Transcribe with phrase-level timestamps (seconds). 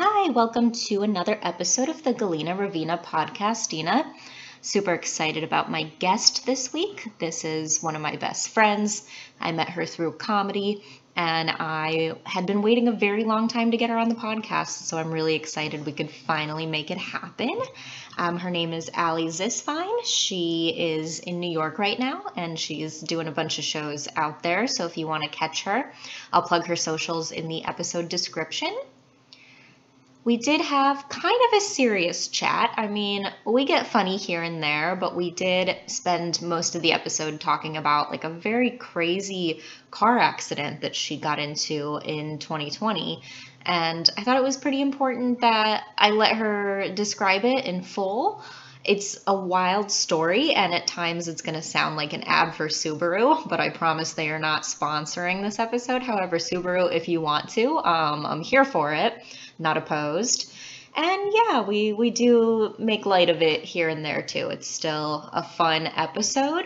[0.00, 4.06] Hi, welcome to another episode of the Galina Ravina podcast, Dina.
[4.62, 7.10] Super excited about my guest this week.
[7.18, 9.08] This is one of my best friends.
[9.40, 10.84] I met her through comedy,
[11.16, 14.68] and I had been waiting a very long time to get her on the podcast,
[14.68, 17.58] so I'm really excited we could finally make it happen.
[18.16, 20.04] Um, her name is Allie Zisfein.
[20.04, 24.44] She is in New York right now, and she's doing a bunch of shows out
[24.44, 24.68] there.
[24.68, 25.92] So if you want to catch her,
[26.32, 28.72] I'll plug her socials in the episode description
[30.24, 32.74] we did have kind of a serious chat.
[32.76, 36.92] I mean, we get funny here and there, but we did spend most of the
[36.92, 43.22] episode talking about like a very crazy car accident that she got into in 2020.
[43.64, 48.42] And I thought it was pretty important that I let her describe it in full.
[48.84, 52.68] It's a wild story, and at times it's going to sound like an ad for
[52.68, 56.02] Subaru, but I promise they are not sponsoring this episode.
[56.02, 59.22] However, Subaru, if you want to, um, I'm here for it
[59.58, 60.52] not opposed.
[60.96, 64.48] And yeah, we, we do make light of it here and there too.
[64.48, 66.64] It's still a fun episode.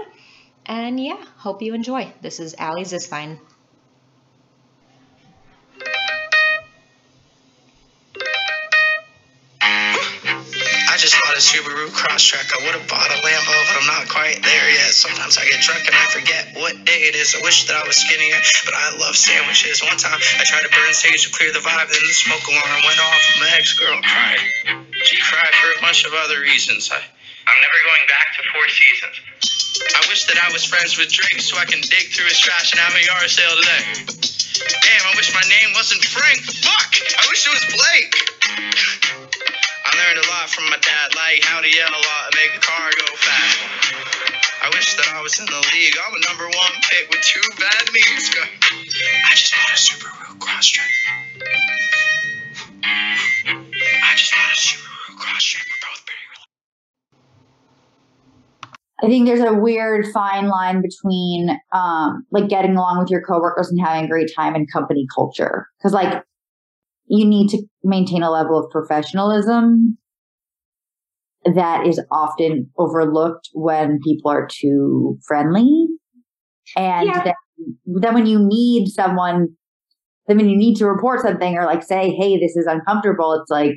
[0.64, 2.12] And yeah, hope you enjoy.
[2.22, 3.38] This is Allie Zisfein.
[11.52, 12.48] Subaru Crosstrek.
[12.48, 14.96] I would have bought a Lambo, but I'm not quite there yet.
[14.96, 17.36] Sometimes I get drunk and I forget what day it is.
[17.36, 19.84] I wish that I was skinnier, but I love sandwiches.
[19.84, 22.80] One time I tried to burn sage to clear the vibe, then the smoke alarm
[22.88, 23.20] went off.
[23.36, 24.40] My ex girl cried.
[25.04, 26.88] She cried for a bunch of other reasons.
[26.88, 29.20] I, I'm never going back to Four Seasons.
[29.92, 32.72] I wish that I was friends with Drake so I can dig through his trash
[32.72, 34.08] and have a yard sale today.
[34.88, 36.48] Damn, I wish my name wasn't Frank.
[36.64, 36.96] Fuck!
[36.96, 39.21] I wish it was Blake.
[40.02, 42.50] I learned a lot from my dad, like how to yell a lot and make
[42.56, 43.94] a car go fast.
[44.62, 45.94] I wish that I was in the league.
[45.94, 48.34] I'm a number one pick with two bad knees.
[48.34, 50.02] I just bought a.
[59.04, 63.70] I think there's a weird fine line between um, like getting along with your coworkers
[63.70, 65.68] and having a great time in company culture.
[65.78, 66.24] Because like
[67.06, 69.98] you need to maintain a level of professionalism
[71.44, 75.86] that is often overlooked when people are too friendly.
[76.76, 77.24] And yeah.
[77.24, 77.34] then,
[77.86, 79.48] then when you need someone,
[80.26, 83.50] then when you need to report something or like say, hey, this is uncomfortable, it's
[83.50, 83.74] like,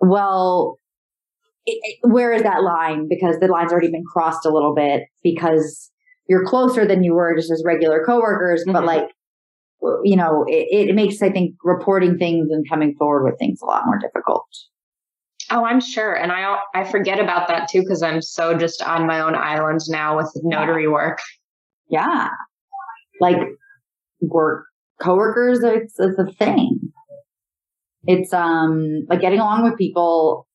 [0.00, 0.78] well,
[1.66, 3.06] it, it, where is that line?
[3.08, 5.90] Because the line's already been crossed a little bit because
[6.28, 8.72] you're closer than you were just as regular coworkers, mm-hmm.
[8.72, 9.08] but like
[10.04, 13.66] you know, it, it makes, I think, reporting things and coming forward with things a
[13.66, 14.46] lot more difficult.
[15.50, 16.14] Oh, I'm sure.
[16.14, 19.80] And I I forget about that too because I'm so just on my own island
[19.88, 21.18] now with notary work.
[21.88, 22.28] Yeah.
[23.20, 23.38] Like
[24.20, 24.66] work
[25.00, 26.78] coworkers, it's, it's a thing.
[28.04, 30.46] It's um like getting along with people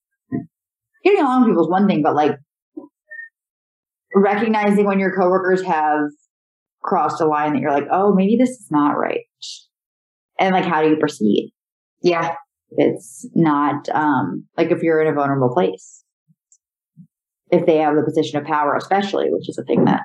[1.04, 2.38] getting along with people is one thing, but like
[4.16, 6.10] recognizing when your coworkers have
[6.84, 9.22] crossed a line that you're like, oh, maybe this is not right.
[10.40, 11.54] And like, how do you proceed?
[12.02, 12.36] Yeah.
[12.72, 16.04] It's not, um, like if you're in a vulnerable place,
[17.52, 20.02] if they have the position of power, especially, which is a thing that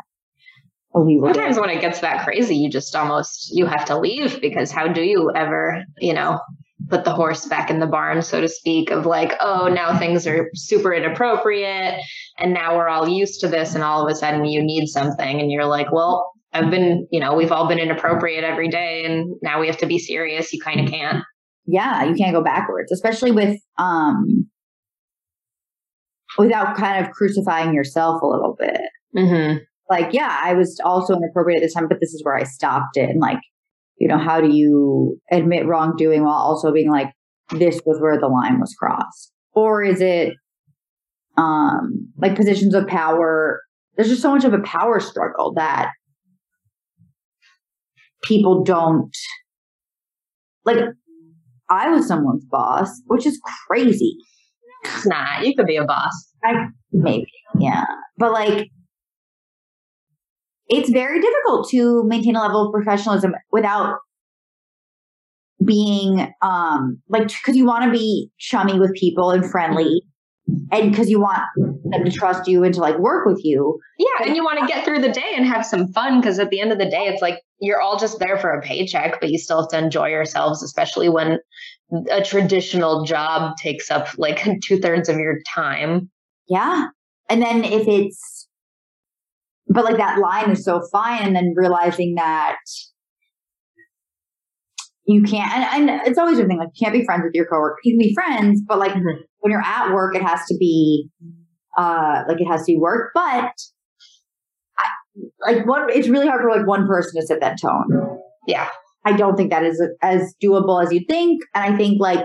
[0.94, 4.70] we Sometimes when it gets that crazy, you just almost, you have to leave because
[4.70, 6.38] how do you ever, you know,
[6.88, 10.26] put the horse back in the barn, so to speak, of like, oh, now things
[10.26, 11.94] are super inappropriate
[12.38, 15.40] and now we're all used to this and all of a sudden you need something
[15.40, 19.34] and you're like, well, I've been, you know, we've all been inappropriate every day and
[19.42, 20.52] now we have to be serious.
[20.52, 21.24] You kind of can't.
[21.66, 24.48] Yeah, you can't go backwards, especially with um
[26.38, 28.80] without kind of crucifying yourself a little bit.
[29.16, 29.58] Mm-hmm.
[29.90, 32.96] Like, yeah, I was also inappropriate at this time, but this is where I stopped
[32.96, 33.10] it.
[33.10, 33.40] And like,
[33.98, 37.12] you know, how do you admit wrongdoing while also being like,
[37.50, 39.32] this was where the line was crossed?
[39.54, 40.34] Or is it
[41.36, 43.60] um like positions of power?
[43.96, 45.90] There's just so much of a power struggle that
[48.22, 49.14] people don't
[50.64, 50.78] like
[51.72, 54.16] I was someone's boss, which is crazy.
[55.07, 56.13] Nah, you could be a boss.
[56.45, 57.84] I maybe, yeah.
[58.19, 58.69] But like
[60.69, 63.98] it's very difficult to maintain a level of professionalism without
[65.65, 70.03] being um like because you want to be chummy with people and friendly
[70.71, 73.78] and because you want them to trust you and to like work with you.
[73.99, 76.51] Yeah, and you want to get through the day and have some fun because at
[76.51, 79.31] the end of the day, it's like you're all just there for a paycheck, but
[79.31, 81.39] you still have to enjoy yourselves, especially when
[82.10, 86.10] a traditional job takes up like two thirds of your time.
[86.49, 86.89] Yeah.
[87.28, 88.49] And then if it's,
[89.69, 92.57] but like that line is so fine, and then realizing that
[95.12, 97.47] you can't, and, and it's always a thing like you can't be friends with your
[97.47, 97.76] coworker.
[97.84, 99.18] You can be friends, but like Mhm.
[99.41, 101.09] when you're at work, it has to be,
[101.76, 103.10] uh, like it has to be work.
[103.14, 103.53] But
[104.78, 104.88] I,
[105.47, 108.18] like one, it's really hard for like one person to set that tone.
[108.47, 108.68] Yeah.
[109.04, 112.24] I don't think that is as doable as you think, and I think like,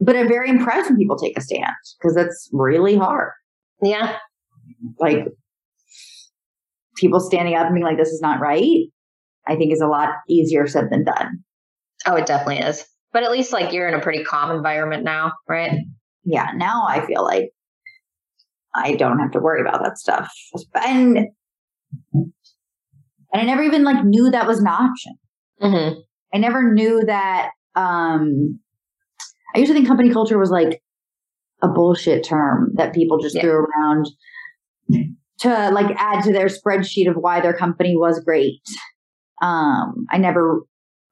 [0.00, 3.30] but I'm very impressed when people take a stand because that's really hard.
[3.80, 4.16] Yeah.
[4.98, 5.26] Like
[6.96, 8.80] people standing up and being like, "This is not right."
[9.46, 11.42] I think is a lot easier said than done.
[12.06, 12.84] Oh, it definitely is.
[13.12, 15.78] But at least like you're in a pretty calm environment now, right?
[16.24, 17.50] yeah, now I feel like
[18.74, 20.32] I don't have to worry about that stuff.
[20.74, 21.18] And
[22.14, 22.32] and
[23.32, 25.14] I never even like knew that was an option.
[25.60, 26.00] Mm-hmm.
[26.34, 28.58] I never knew that um
[29.54, 30.82] I used to think company culture was like
[31.62, 33.42] a bullshit term that people just Yeah.
[33.42, 34.06] threw around
[35.40, 38.60] to like add to their spreadsheet of why their company was great.
[39.42, 40.62] Um I never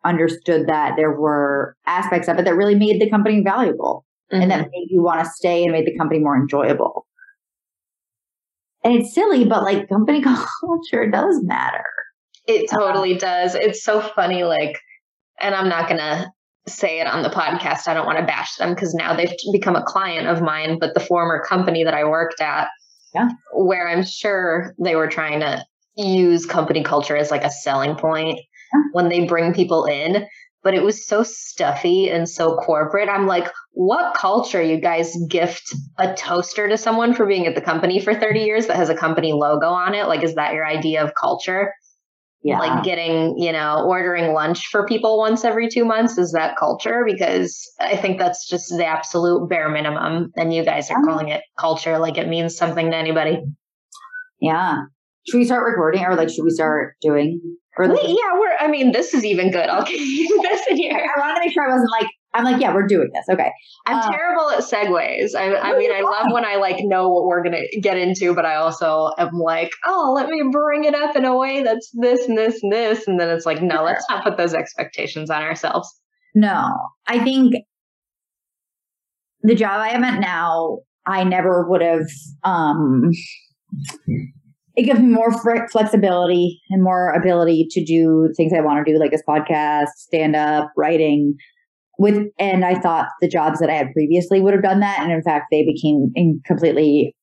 [0.05, 4.05] understood that there were aspects of it that really made the company valuable.
[4.31, 7.05] and that made you want to stay and made the company more enjoyable.
[8.85, 10.23] And it's silly, but like company
[10.61, 11.85] culture does matter.
[12.47, 13.55] It totally does.
[13.55, 14.45] It's so funny.
[14.45, 14.79] Like,
[15.41, 16.31] and I'm not going to
[16.67, 17.89] say it on the podcast.
[17.89, 20.95] I don't want to bash them because now they've become a client of mine, but
[20.95, 22.69] the former company that I worked at,
[23.15, 23.29] Yeah.
[23.55, 25.65] where I'm sure they were trying to
[26.01, 28.39] use company culture as like a selling point
[28.73, 28.81] Yeah.
[28.93, 30.27] when they bring people in.
[30.63, 33.09] But it was so stuffy and so corporate.
[33.09, 37.63] I'm like, what culture you guys gift a toaster to someone for being at the
[37.63, 40.07] company for 30 years that has a company logo on it?
[40.07, 41.73] Like, is that your idea of culture?
[42.43, 42.59] Yeah.
[42.59, 47.03] like getting you know ordering lunch for people once every two months is that culture
[47.07, 51.05] because i think that's just the absolute bare minimum and you guys are Yeah.
[51.05, 53.43] calling it culture like it means something to anybody
[54.41, 54.79] yeah.
[55.29, 57.41] Should we start recording or like should we start doing
[57.77, 59.69] or Wait, yeah we're i mean this is even good.
[59.69, 60.93] I'll give you this in here.
[60.95, 63.25] I wanted to make sure I wasn't like I'm like, yeah, we're doing this.
[63.29, 63.51] Okay.
[63.87, 65.35] i'm Uh, terrible at segues.
[65.37, 68.45] I, I mean i love when i like know what we're gonna get into but
[68.47, 72.29] i also am like oh let me bring it up in a way that's this
[72.29, 75.43] and this and this and then it's like no let's not put those expectations on
[75.43, 75.89] ourselves.
[76.35, 76.71] No.
[77.07, 77.55] I think
[79.43, 82.07] the job I am at now, I never would have
[82.45, 83.11] um
[84.77, 85.33] it gives me more
[85.69, 90.37] flexibility and more ability to do things I want to do, like this podcast, stand
[90.37, 91.35] up, writing.
[91.99, 95.13] With and I thought the jobs that I had previously would have done that, and
[95.13, 96.13] in fact, they became
[96.47, 97.15] completely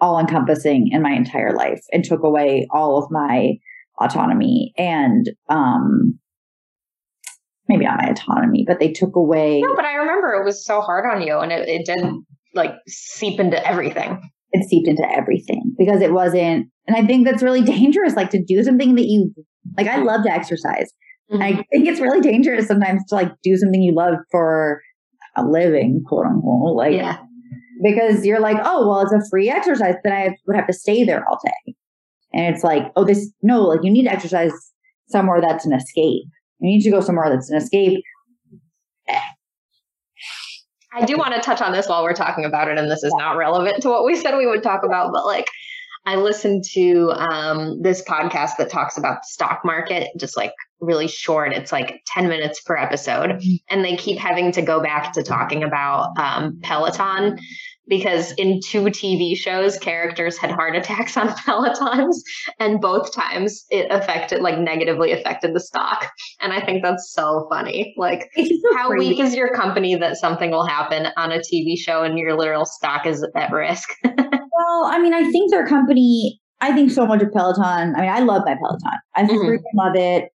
[0.00, 3.54] all encompassing in my entire life and took away all of my
[4.00, 6.18] autonomy and um
[7.68, 10.80] maybe not my autonomy, but they took away No, but I remember it was so
[10.80, 12.04] hard on you and it, it did
[12.54, 14.20] like seep into everything.
[14.54, 18.42] It seeped into everything because it wasn't and I think that's really dangerous, like to
[18.42, 19.32] do something that you
[19.76, 20.92] like I love to exercise.
[21.30, 21.60] And I mm-hmm.
[21.72, 24.82] think it's really dangerous sometimes to like do something you love for
[25.36, 26.76] a living, quote unquote.
[26.76, 27.18] Like yeah.
[27.82, 31.04] because you're like, oh well, it's a free exercise, then I would have to stay
[31.04, 31.74] there all day.
[32.34, 34.52] And it's like, oh, this no, like you need to exercise
[35.08, 36.24] somewhere that's an escape.
[36.60, 38.00] You need to go somewhere that's an escape.
[40.94, 43.12] I do want to touch on this while we're talking about it, and this is
[43.16, 45.48] not relevant to what we said we would talk about, but like
[46.06, 51.08] I listened to um, this podcast that talks about the stock market, just like really
[51.08, 51.52] short.
[51.52, 53.42] It's like 10 minutes per episode.
[53.70, 57.38] And they keep having to go back to talking about um, Peloton
[57.88, 62.16] because in two TV shows, characters had heart attacks on Pelotons,
[62.58, 66.10] and both times it affected, like, negatively affected the stock.
[66.40, 67.94] And I think that's so funny.
[67.96, 68.44] Like, so
[68.76, 69.10] how crazy.
[69.10, 72.64] weak is your company that something will happen on a TV show and your literal
[72.64, 73.88] stock is at risk?
[74.56, 77.94] Well, I mean, I think their company, I think so much of Peloton.
[77.96, 78.98] I mean, I love my Peloton.
[79.16, 79.44] I Mhm.
[79.44, 80.28] freaking love it.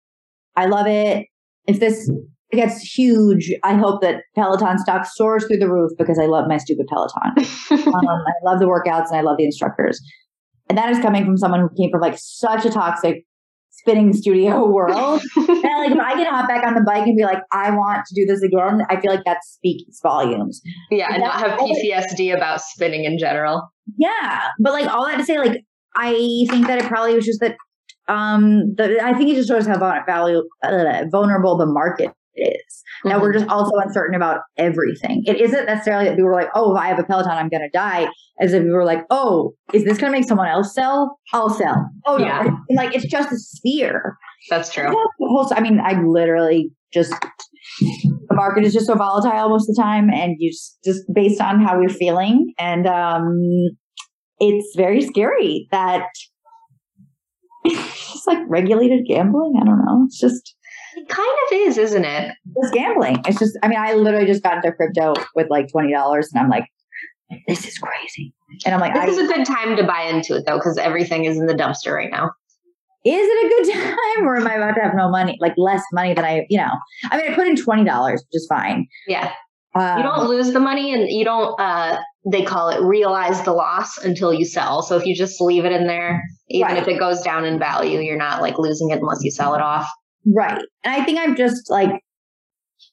[0.57, 1.25] I love it.
[1.65, 2.11] If this
[2.51, 6.57] gets huge, I hope that Peloton stock soars through the roof because I love my
[6.57, 7.31] stupid Peloton.
[7.87, 10.01] um, I love the workouts and I love the instructors.
[10.67, 13.25] And that is coming from someone who came from like such a toxic
[13.71, 15.21] spinning studio world.
[15.35, 18.05] and like if I can hop back on the bike and be like, I want
[18.07, 20.61] to do this again, I feel like that speaks volumes.
[20.91, 23.69] yeah, and not have PTSD about spinning in general.
[23.97, 25.63] Yeah, but like all that to say, like
[25.95, 26.13] I
[26.49, 27.55] think that it probably was just that.
[28.07, 32.09] Um, the, I think it just shows how value, uh, vulnerable the market
[32.41, 32.83] is.
[33.05, 35.23] That we're just also uncertain about everything.
[35.25, 37.61] It isn't necessarily that people were like, "Oh, if I have a Peloton, I'm going
[37.61, 38.07] to die."
[38.41, 41.19] As if we were like, "Oh, is this going to make someone else sell?
[41.33, 42.49] I'll sell." Oh Yeah.
[42.71, 44.17] Like it's just a sphere.
[44.49, 44.87] That's true.
[45.19, 47.13] Whole- I mean, I literally just
[47.79, 51.39] the market is just so volatile most of the time, and you just just based
[51.41, 53.37] on how we're feeling, and um,
[54.39, 56.05] it's very scary that
[57.65, 59.53] it's like regulated gambling.
[59.61, 60.03] I don't know.
[60.05, 60.55] It's just
[60.95, 62.33] It kind of is, isn't it?
[62.55, 63.21] It's gambling.
[63.27, 66.49] It's just, I mean, I literally just got into crypto with like $20 and I'm
[66.49, 66.65] like,
[67.47, 68.33] this is crazy.
[68.65, 70.77] And I'm like, This I, is a good time to buy into it though, because
[70.77, 72.31] everything is in the dumpster right now.
[73.05, 73.73] is it a good
[74.17, 76.57] time or am I about to have no money, like less money than I, you
[76.57, 76.71] know?
[77.11, 78.87] I mean, I put in $20, which is fine.
[79.07, 79.31] Yeah.
[79.75, 83.53] Um, You don't lose the money and you don't uh they call it realize the
[83.53, 84.81] loss until you sell.
[84.81, 86.77] So if you just leave it in there, even Right.
[86.81, 89.61] if it goes down in value, you're not like losing it unless you sell it
[89.61, 89.87] off.
[90.35, 90.61] Right.
[90.83, 91.91] And I think I'm just like,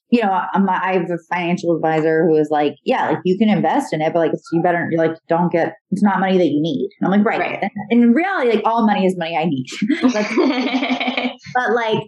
[0.09, 3.49] you know, I'm, I have a financial advisor who is like, yeah, like you can
[3.49, 6.37] invest in it, but like it's, you better, you're like, don't get, it's not money
[6.37, 6.89] that you need.
[6.99, 7.39] And I'm like, right.
[7.39, 7.71] Right.
[7.89, 9.65] And in reality, like all money is money I need.
[10.01, 12.03] but, but like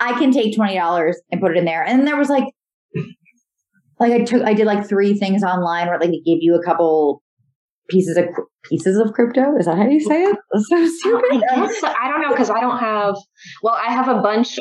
[0.00, 1.82] I can take $20 and put it in there.
[1.82, 2.44] And there was like,
[3.98, 6.62] like I took, I did like three things online where like they gave you a
[6.62, 7.22] couple
[7.88, 8.24] pieces of
[8.64, 9.56] pieces of crypto.
[9.58, 10.36] Is that how you say it?
[10.52, 11.40] That's so I stupid.
[11.40, 13.16] guess I don't know because I don't have.
[13.62, 14.58] Well, I have a bunch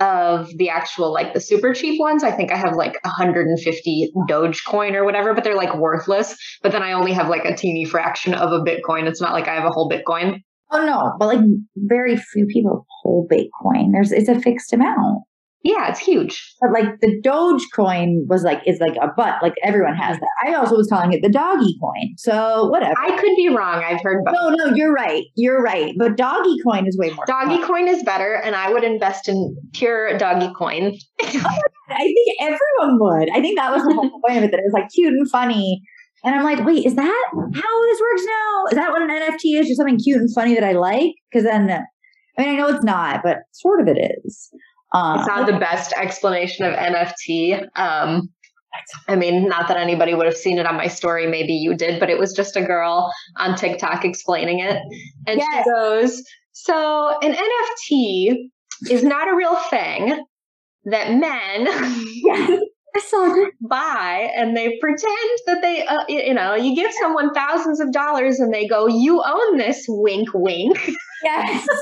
[0.00, 2.24] of the actual like the super cheap ones.
[2.24, 6.36] I think I have like 150 Dogecoin or whatever, but they're like worthless.
[6.62, 9.06] But then I only have like a teeny fraction of a Bitcoin.
[9.06, 10.40] It's not like I have a whole Bitcoin.
[10.70, 11.40] Oh no, but like
[11.76, 13.92] very few people hold Bitcoin.
[13.92, 15.22] There's it's a fixed amount.
[15.64, 16.54] Yeah, it's huge.
[16.60, 19.42] But like the Dogecoin was like is like a butt.
[19.42, 20.30] Like everyone has that.
[20.46, 22.14] I also was calling it the doggy coin.
[22.18, 22.92] So whatever.
[23.02, 23.82] I could be wrong.
[23.82, 24.34] I've heard both.
[24.34, 25.24] no, no, you're right.
[25.36, 25.94] You're right.
[25.98, 27.24] But doggy coin is way more.
[27.26, 27.66] Doggy fun.
[27.66, 30.96] coin is better, and I would invest in pure doggy coin.
[31.36, 33.28] Oh I think everyone would.
[33.30, 34.50] I think that was the whole point of it.
[34.52, 35.82] That it was like cute and funny.
[36.24, 38.64] And I'm like, wait, is that how this works now?
[38.70, 39.66] Is that what an NFT is?
[39.66, 41.12] Just something cute and funny that I like?
[41.30, 44.50] Because then, I mean, I know it's not, but sort of it is.
[44.94, 47.66] Um, It's not the best explanation of NFT.
[47.76, 48.30] Um,
[49.08, 51.26] I mean, not that anybody would have seen it on my story.
[51.26, 54.78] Maybe you did, but it was just a girl on TikTok explaining it.
[55.26, 55.64] And Yes.
[55.64, 56.22] she goes,
[56.52, 58.34] So, an NFT
[58.90, 60.24] is not a real thing
[60.86, 66.92] that men I saw buy and they pretend that they, uh, you know, you give
[66.92, 70.90] someone thousands of dollars and they go, You own this, wink, wink.
[71.22, 71.66] Yes.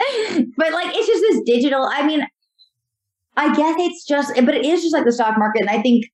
[0.56, 1.84] but like it's just this digital.
[1.84, 2.26] I mean,
[3.36, 5.62] I guess it's just, but it is just like the stock market.
[5.62, 6.04] And I think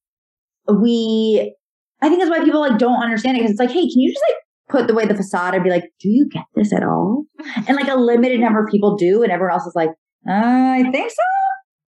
[0.69, 1.55] we,
[2.03, 4.13] I think that's why people like don't understand it because it's like, hey, can you
[4.13, 4.37] just like
[4.69, 7.25] put the way the facade and be like, do you get this at all?
[7.69, 9.91] And like a limited number of people do, and everyone else is like,
[10.29, 11.17] uh, I think so.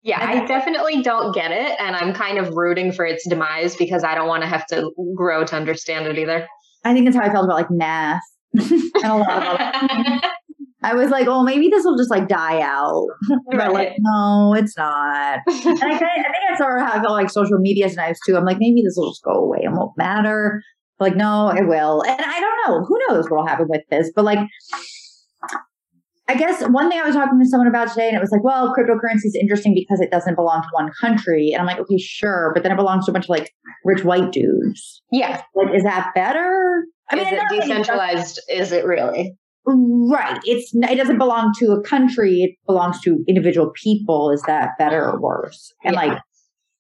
[0.03, 1.79] Yeah, I definitely don't get it.
[1.81, 4.91] And I'm kind of rooting for its demise because I don't want to have to
[5.15, 6.47] grow to understand it either.
[6.85, 8.23] I think that's how I felt about like math
[8.55, 10.21] and a lot of other.
[10.83, 13.07] I was like, oh, maybe this will just like die out.
[13.51, 15.41] But like, no, it's not.
[15.49, 18.37] And I, kinda, I think sort of how like social media is nice too.
[18.37, 20.63] I'm like, maybe this will just go away and won't matter.
[20.99, 22.03] But like, no, it will.
[22.03, 22.85] And I don't know.
[22.85, 24.11] Who knows what will happen with this?
[24.15, 24.39] But like,
[26.31, 28.45] I guess one thing I was talking to someone about today, and it was like,
[28.45, 31.53] well, cryptocurrency is interesting because it doesn't belong to one country.
[31.53, 32.51] And I'm like, okay, sure.
[32.55, 33.51] But then it belongs to a bunch of like
[33.85, 35.03] rich white dudes.
[35.11, 35.43] yeah.
[35.55, 36.85] Like, is that better?
[37.11, 38.41] I is I it know that doesn't- decentralized?
[38.51, 39.37] Is it really?
[39.71, 40.41] Right.
[40.45, 42.41] It's it doesn't belong to a country.
[42.43, 44.31] It belongs to individual people.
[44.31, 45.73] Is that better or worse?
[45.85, 46.01] And Yeah.
[46.01, 46.19] like,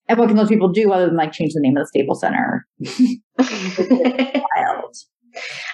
[0.08, 2.20] and what can those people do other than like change the name of the Staples
[2.22, 2.66] Center?
[3.38, 4.94] Wild.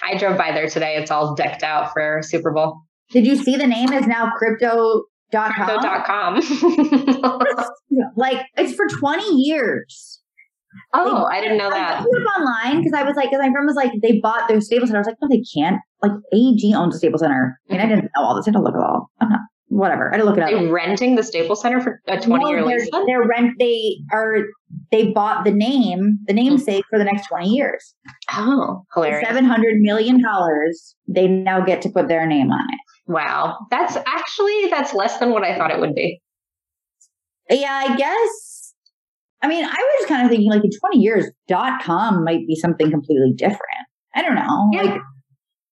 [0.03, 0.97] I drove by there today.
[0.97, 2.81] It's all decked out for Super Bowl.
[3.11, 5.53] Did you see the name is now crypto.com?
[5.53, 6.41] Crypto.com.
[8.17, 10.14] Like it's for 20 years.
[10.93, 12.03] Oh, I didn't know I that.
[12.03, 14.61] looked up online because I was like, because my friend was like, they bought their
[14.61, 14.99] Staples Center.
[14.99, 15.77] I was like, no, they can't.
[16.01, 17.59] Like AG owns a Staples Center.
[17.69, 17.95] And I mm-hmm.
[17.95, 18.47] didn't know all this.
[18.47, 19.09] I didn't look at all.
[19.19, 20.13] I'm not, whatever.
[20.13, 20.49] I didn't look it up.
[20.49, 22.89] They're renting the Staples Center for a 20 year No, lease?
[23.07, 23.53] they're, rent.
[23.59, 24.43] They are.
[24.91, 26.95] They bought the name, the namesake, mm-hmm.
[26.95, 27.93] for the next twenty years.
[28.31, 29.27] Oh, hilarious.
[29.27, 30.95] Seven hundred million dollars.
[31.07, 32.79] They now get to put their name on it.
[33.07, 33.57] Wow.
[33.71, 36.21] That's actually that's less than what I thought it would be.
[37.49, 38.54] Yeah, I guess.
[39.41, 42.55] I mean, I was kind of thinking like in twenty years, dot com might be
[42.55, 43.59] something completely different.
[44.15, 44.69] I don't know.
[44.71, 44.81] Yeah.
[44.83, 45.01] Like,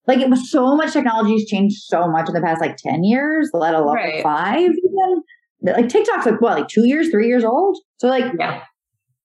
[0.05, 3.50] like it was so much technology's changed so much in the past like ten years,
[3.53, 4.22] let alone Right.
[4.22, 5.24] five even.
[5.62, 7.77] Like TikTok's like what, like two years, three years old.
[7.98, 8.62] So like Yeah.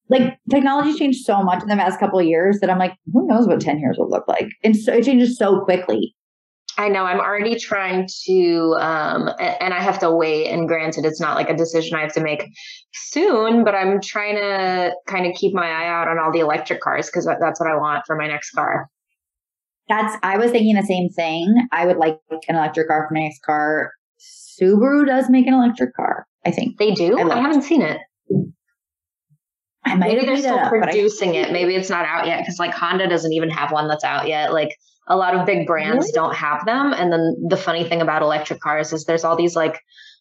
[0.09, 3.27] like technology's changed so much in the past couple of years that I'm like, who
[3.27, 4.47] knows what 10 years will look like?
[4.63, 6.15] And so it changes so quickly.
[6.79, 10.47] I know I'm already trying to, um, and I have to wait.
[10.47, 12.45] And granted, it's not like a decision I have to make
[12.95, 16.81] soon, but I'm trying to kind of keep my eye out on all the electric
[16.81, 18.89] cars because that's what I want for my next car.
[19.89, 21.53] That's I was thinking the same thing.
[21.73, 23.91] I would like an electric car for my next car.
[24.61, 26.79] Subaru does make an electric car, I think.
[26.79, 27.19] They do?
[27.19, 27.99] I I, haven't seen it.
[29.85, 31.51] I might Maybe they're still up, but I- producing it.
[31.51, 34.53] Maybe it's not out yet because like Honda doesn't even have one that's out yet.
[34.53, 34.71] Like
[35.09, 36.13] a lot of big brands Really?
[36.13, 36.93] don't have them.
[36.93, 39.81] And then the funny thing about electric cars is there's all these like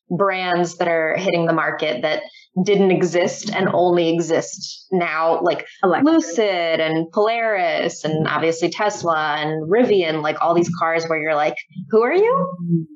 [0.10, 2.24] brands that are hitting the market that
[2.64, 6.14] didn't exist and only exist now, like Electric.
[6.14, 11.56] Lucid and Polaris and obviously Tesla and Rivian, like all these cars where you're like,
[11.92, 12.88] who are you?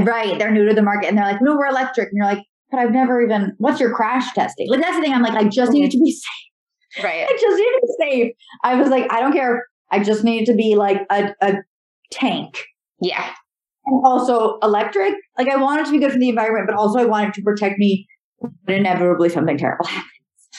[0.00, 0.38] Right.
[0.38, 2.08] They're new to the market and they're like, no, we're electric.
[2.08, 4.68] And you're like, but I've never even, what's your crash testing?
[4.68, 5.12] Like, that's the thing.
[5.12, 7.04] I'm like, I just need to be safe.
[7.04, 7.26] Right.
[7.28, 8.32] I just need to be safe.
[8.64, 9.64] I was like, I don't care.
[9.94, 11.54] I just needed to be like a, a
[12.10, 12.58] tank.
[13.00, 13.24] Yeah.
[13.86, 15.14] And also electric.
[15.38, 17.78] Like, I wanted to be good for the environment, but also I wanted to protect
[17.78, 18.06] me
[18.38, 20.10] when inevitably something terrible happens.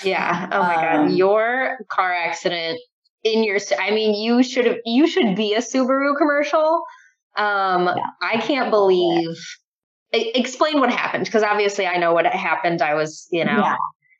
[0.04, 0.48] Yeah.
[0.52, 2.80] Oh my Um, god, your car accident
[3.24, 6.84] in your I mean, you should have you should be a Subaru commercial.
[7.38, 8.04] Um Yeah.
[8.22, 9.36] I can't believe
[10.14, 12.82] E- explain what happened because obviously I know what happened.
[12.82, 13.76] I was, you know, Yeah.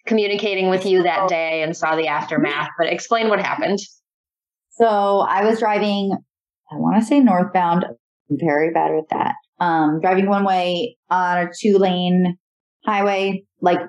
[0.08, 3.80] communicating with you that day and saw the aftermath, but explain what happened.
[4.78, 6.12] So I was driving,
[6.72, 7.86] I want to say northbound.
[7.86, 9.36] I'm very bad at that.
[9.60, 12.38] Um, driving one way on a two lane
[12.86, 13.80] highway, like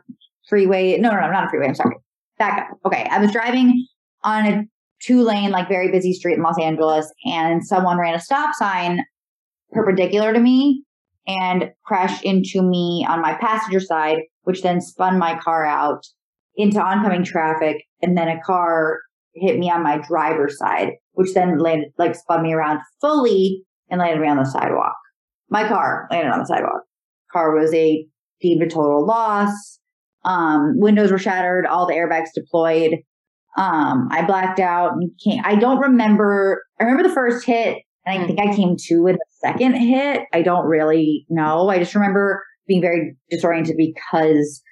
[0.49, 0.97] freeway.
[0.99, 1.67] No, no, no, not a freeway.
[1.69, 1.97] I'm sorry.
[2.39, 2.79] Back up.
[2.87, 3.07] Okay.
[3.11, 3.87] I was driving
[4.23, 4.63] on a
[5.03, 9.01] two lane, like very busy street in Los Angeles, and someone ran a stop sign
[9.73, 10.85] perpendicular to me
[11.27, 16.07] and crashed into me on my passenger side, which then spun my car out
[16.57, 17.83] into oncoming traffic.
[18.03, 19.01] And then a car
[19.37, 24.01] hit me on my driver's side, which then landed, like spun me around fully and
[24.01, 24.95] landed me on the sidewalk.
[25.51, 26.83] My car landed on the sidewalk.
[27.33, 28.07] Car was a
[28.41, 29.79] deemed a total loss.
[30.25, 32.97] Um, windows were shattered, all the airbags deployed.
[33.57, 38.23] Um, I blacked out and came, I don't remember, I remember the first hit and
[38.23, 40.23] I think I came to in the second hit.
[40.33, 41.69] I don't really know.
[41.69, 44.63] I just remember being very disoriented because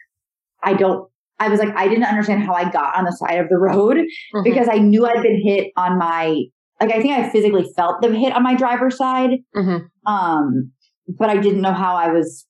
[0.62, 1.09] I don't,
[1.41, 3.97] I was like, I didn't understand how I got on the side of the road
[4.35, 4.45] Mhm.
[4.45, 6.43] because I knew I'd been hit on my
[6.81, 9.31] like I think I physically felt the hit on my driver's side.
[9.57, 9.87] Mhm.
[10.07, 10.73] Um,
[11.09, 12.47] but I didn't know how I was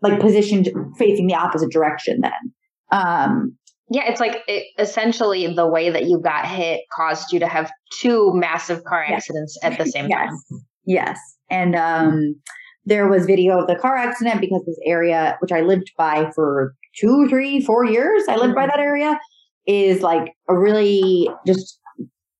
[0.00, 0.68] like positioned
[0.98, 2.52] facing the opposite direction then.
[2.90, 3.56] Um,
[3.90, 7.70] Yeah, it's like it, essentially the way that you got hit caused you to have
[8.00, 10.18] two massive car accidents at the same yes.
[10.28, 10.60] time.
[10.86, 11.18] Yes.
[11.50, 12.36] And um
[12.84, 16.74] there was video of the car accident because this area, which I lived by for
[16.98, 19.18] two, three, four years, I lived by that area,
[19.66, 21.78] is like a really just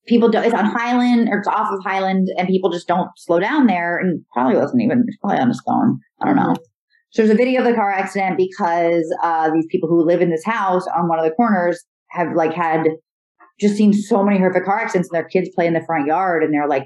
[0.06, 3.38] people don't it's on Highland or it's off of Highland and people just don't slow
[3.38, 6.00] down there and probably wasn't even probably on his phone.
[6.20, 6.54] I don't know.
[7.10, 10.30] So there's a video of the car accident because uh these people who live in
[10.30, 12.88] this house on one of the corners have like had
[13.60, 16.42] just seen so many horrific car accidents and their kids play in the front yard
[16.42, 16.84] and they're like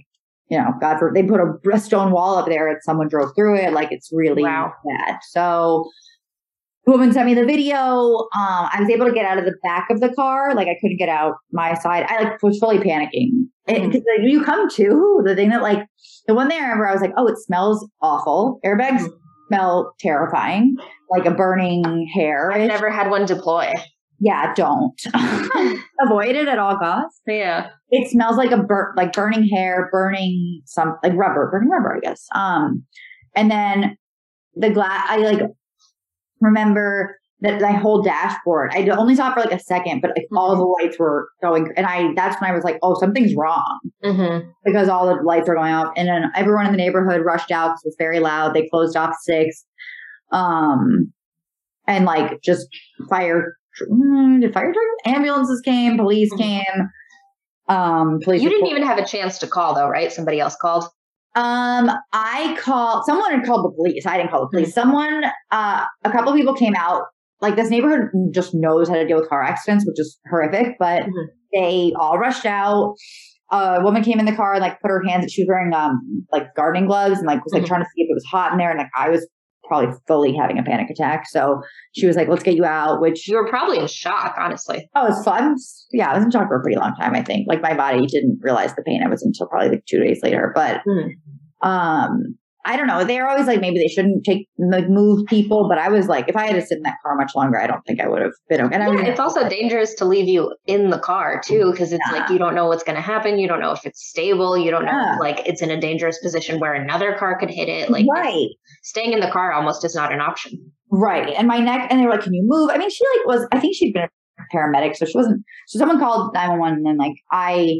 [0.49, 3.31] you know, God for they put a, a stone wall up there and someone drove
[3.35, 3.73] through it.
[3.73, 4.73] Like it's really Wow.
[4.85, 5.19] bad.
[5.31, 5.91] So
[6.87, 7.75] the woman sent me the video.
[7.77, 8.29] Um,
[8.73, 10.55] I was able to get out of the back of the car.
[10.55, 12.07] Like I couldn't get out my side.
[12.09, 13.49] I like was fully panicking.
[13.69, 13.93] It, Mhm.
[13.93, 15.85] 'cause, like, you come to the thing that like
[16.29, 18.61] the one thing I remember, I was like, oh, it smells awful.
[18.65, 19.11] Airbags Mhm.
[19.49, 20.77] smell terrifying,
[21.11, 22.53] like a burning hair.
[22.53, 23.73] I've never had one deploy.
[24.19, 24.99] yeah, don't
[26.01, 27.67] avoid it at all costs Yeah.
[27.91, 32.01] it smells like a bur- like burning hair, burning some like rubber, burning rubber, I
[32.01, 32.27] guess.
[32.35, 32.85] Um,
[33.35, 33.99] and then
[34.55, 35.43] the glass, I like
[36.41, 38.73] remember that my whole dashboard.
[38.75, 41.71] I only saw it for like a second, but like all the lights were going,
[41.77, 44.49] and I that's when I was like, oh, something's wrong Mm-hmm.
[44.65, 47.69] because all the lights were going off, and then everyone in the neighborhood rushed out
[47.73, 48.55] because it was very loud.
[48.55, 49.65] They closed off six,
[50.33, 51.13] um,
[51.87, 52.67] and like just
[53.09, 53.57] fire.
[53.91, 55.15] mm, Did fire truck?
[55.17, 56.39] Ambulances came, police Mhm.
[56.39, 56.89] came.
[57.69, 58.43] Um, police.
[58.43, 60.11] You didn't even have a chance to call though, right?
[60.13, 60.85] Somebody else called.
[61.37, 63.05] Um, I called.
[63.07, 64.07] Someone had called the police.
[64.07, 64.75] I didn't call the police.
[64.75, 67.03] Someone, uh, a couple of people came out.
[67.43, 70.77] Like this neighborhood just knows how to deal with car accidents, which is horrific.
[70.79, 71.27] But Mhm.
[71.53, 72.95] they all rushed out.
[73.53, 75.31] A woman came in the car and like put her hands.
[75.33, 76.01] She was wearing um
[76.33, 77.67] like gardening gloves and like was like Mhm.
[77.67, 78.71] trying to see if it was hot in there.
[78.71, 79.29] And like I was
[79.67, 81.29] probably fully having a panic attack.
[81.29, 81.61] So
[81.95, 84.89] she was like, "Let's get you out." Which You were probably in shock, honestly.
[84.95, 85.57] oh, it's fun.
[85.93, 87.15] Yeah, I was in shock for a pretty long time.
[87.15, 89.03] I think like my body didn't realize the pain.
[89.05, 90.53] I was until probably like two days later.
[90.55, 91.11] But Mhm.
[91.63, 95.79] um i don't know they're always like maybe they shouldn't take like move people but
[95.79, 97.83] i was like if i had to sit in that car much longer i don't
[97.87, 100.29] think i would have been okay and I Yeah, was, it's also dangerous to leave
[100.29, 103.03] you in the car too, mm, because it's like you don't know what's going to
[103.03, 103.39] happen.
[103.39, 104.57] You don't know if it's stable.
[104.59, 105.15] You don't know Yeah.
[105.15, 107.89] if like it's in a dangerous position where another car could hit it.
[107.91, 108.49] Like right
[108.83, 110.53] staying in the car almost is not an option.
[110.91, 113.27] right and my neck and they were like can you move i mean she like
[113.27, 114.05] was i think she'd been
[114.39, 117.77] a paramedic so she wasn't so someone called 911 and then like i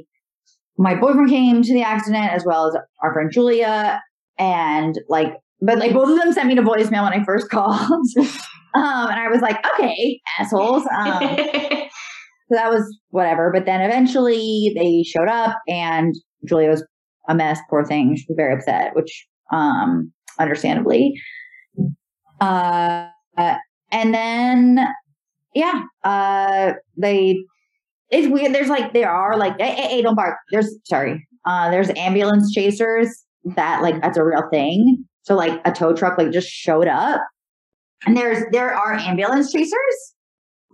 [0.79, 4.01] my boyfriend came to the accident as well as our friend julia
[4.39, 7.81] and like but like both of them sent me to voicemail when i first called
[7.81, 11.37] um and i was like okay assholes um
[12.49, 13.51] So that was whatever.
[13.53, 16.85] But then eventually they showed up and Julia was
[17.29, 18.15] a mess, poor thing.
[18.17, 21.15] She was very upset, which um understandably.
[22.41, 23.09] Uh,
[23.91, 24.87] and then,
[25.55, 27.39] yeah, uh, they,
[28.11, 28.55] it's weird.
[28.55, 30.37] There's like, there are like, hey, hey, hey, don't bark.
[30.51, 31.27] There's, sorry.
[31.47, 35.05] Uh, there's ambulance chasers that like, that's a real thing.
[35.23, 37.21] So like a tow truck like just showed up
[38.07, 40.15] and there's, there are ambulance chasers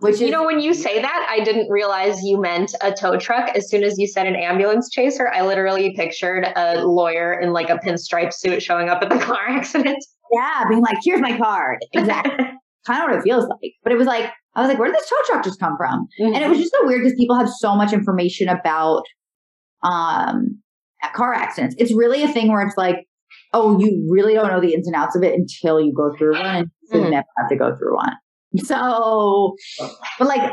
[0.02, 3.16] which you is, know, when you say that, I didn't realize you meant a tow
[3.18, 3.50] truck.
[3.50, 7.70] As soon as you said an ambulance chaser, I literally pictured a lawyer in like
[7.70, 10.04] a pinstripe suit showing up at the car accident.
[10.32, 11.78] yeah, being like, here's my card.
[11.92, 12.34] Exactly.
[12.86, 13.74] kind of what it feels like.
[13.84, 16.08] But it was like, I was like, where did this tow truck just come from?
[16.20, 16.34] Mm-hmm.
[16.34, 19.04] And it was just so weird because people have so much information about
[19.84, 20.60] um
[21.14, 21.74] car accidents.
[21.78, 22.96] It's really a thing where it's like,
[23.52, 26.32] oh, you really don't know the ins and outs of it until you go through
[26.38, 27.10] one and you Mhm.
[27.10, 28.12] never have to go through one.
[28.64, 29.54] So
[30.18, 30.52] but like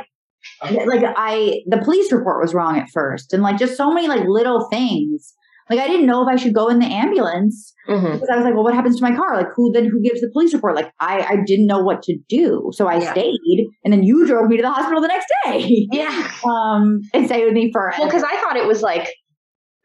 [0.86, 4.24] like I the police report was wrong at first and like just so many like
[4.28, 5.34] little things.
[5.70, 8.14] Like I didn't know if I should go in the ambulance Mhm.
[8.14, 9.36] because I was like, well, what happens to my car?
[9.38, 10.76] Like who then who gives the police report?
[10.76, 12.70] Like I I didn't know what to do.
[12.72, 13.12] So I Yeah.
[13.12, 15.88] stayed and then you drove me to the hospital the next day.
[15.92, 16.28] Yeah.
[16.50, 19.08] um and stayed with me for Well, because I thought it was like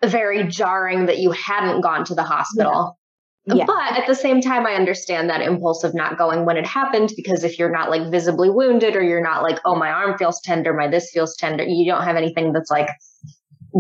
[0.09, 2.99] very jarring that you hadn't gone to the hospital.
[3.47, 3.67] Yeah.
[3.67, 7.13] But at the same time, I understand that impulse of not going when it happened
[7.15, 10.41] because if you're not like visibly wounded or you're not like, oh, my arm feels
[10.41, 12.89] tender, my this feels tender, you don't have anything that's like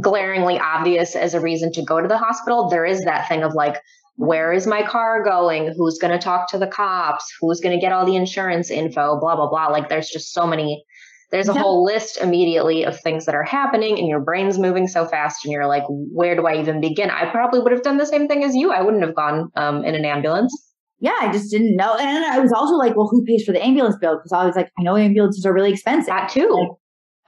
[0.02, 2.68] glaringly obvious as a reason to go to the hospital.
[2.68, 3.76] There is that thing of like,
[4.16, 5.72] where is my car going?
[5.76, 7.32] Who's going to talk to the cops?
[7.40, 9.18] Who's going to get all the insurance info?
[9.18, 9.68] Blah, blah, blah.
[9.68, 10.84] Like, there's just so many.
[11.30, 11.60] There's a Yeah.
[11.62, 15.52] whole list immediately of things that are happening, and your brain's moving so fast, and
[15.52, 17.10] you're like, where do I even begin?
[17.10, 18.72] I probably would have done the same thing as you.
[18.72, 20.52] I wouldn't have gone um, in an ambulance.
[21.00, 21.94] yeah, I just didn't know.
[21.96, 24.16] And I was also like, well, who pays for the ambulance bill?
[24.16, 26.06] Because I was like, I know ambulances are really expensive.
[26.06, 26.76] That too.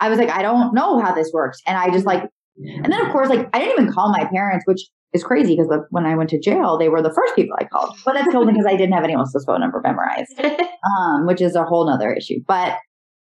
[0.00, 1.58] I was like, I don't know how this works.
[1.66, 2.22] And I just like,
[2.58, 4.80] and then of course, like, I didn't even call my parents, which
[5.12, 7.96] is crazy because when I went to jail, they were the first people I called.
[8.04, 10.38] But that's only because I didn't have anyone else's phone number memorized,
[10.98, 12.40] um, which is a whole nother issue.
[12.46, 12.76] But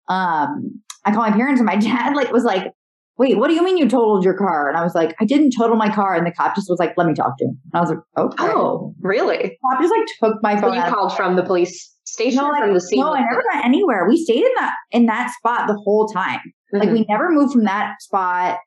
[0.09, 2.73] um, I called my parents, and my dad like was like,
[3.19, 5.53] "Wait, what do you mean you totaled your car?" And I was like, "I didn't
[5.57, 7.75] total my car." And the cop just was like, "Let me talk to him." And
[7.75, 9.37] I was like, "Okay." Oh, really?
[9.39, 10.75] The cop just like took my So phone.
[10.75, 13.01] you out called from the police station No, like, from the scene?
[13.01, 14.07] no, I never got anywhere.
[14.09, 16.41] We stayed in that in that spot the whole time.
[16.73, 16.93] Like Mhm.
[16.93, 18.59] we never moved from that spot.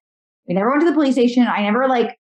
[0.48, 1.45] We never went to the police station.
[1.48, 2.15] I never like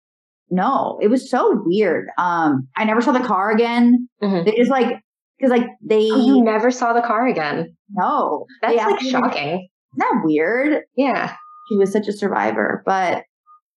[0.51, 2.09] no, it was so weird.
[2.19, 4.09] Um I never saw the car again.
[4.23, 4.45] Mhm.
[4.45, 5.01] They just like
[5.39, 7.77] because like they Oh, you never saw the car again.
[7.95, 8.47] No.
[8.63, 9.49] That's They like shocking.
[9.49, 10.83] Isn't that weird?
[10.97, 11.35] Yeah.
[11.69, 13.25] She was such a survivor, but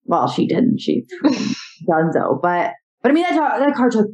[0.04, 0.80] well, she didn't.
[0.80, 1.04] She
[1.88, 2.40] donezo.
[2.40, 2.72] But
[3.02, 4.06] but I mean that car- that car took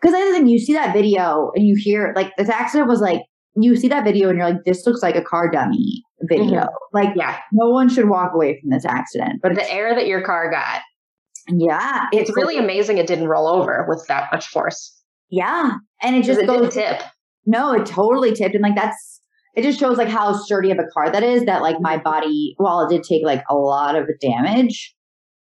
[0.00, 3.22] because I think you see that video and you hear like this accident was like
[3.56, 6.60] you see that video and you're like this looks like a car dummy video.
[6.60, 6.66] Mm-hmm.
[6.92, 7.38] Like Yeah.
[7.52, 9.40] no one should walk away from this accident.
[9.42, 10.82] But The air that your car got.
[11.48, 14.94] yeah, It's really amazing it didn't roll over with that much force.
[15.30, 17.00] yeah, and it just it didn't goes tip.
[17.46, 19.17] no, it totally tipped and like that's
[19.58, 22.04] it just shows like how sturdy of a car that is that like my mm-hmm.
[22.04, 24.94] body while it did take like a lot of damage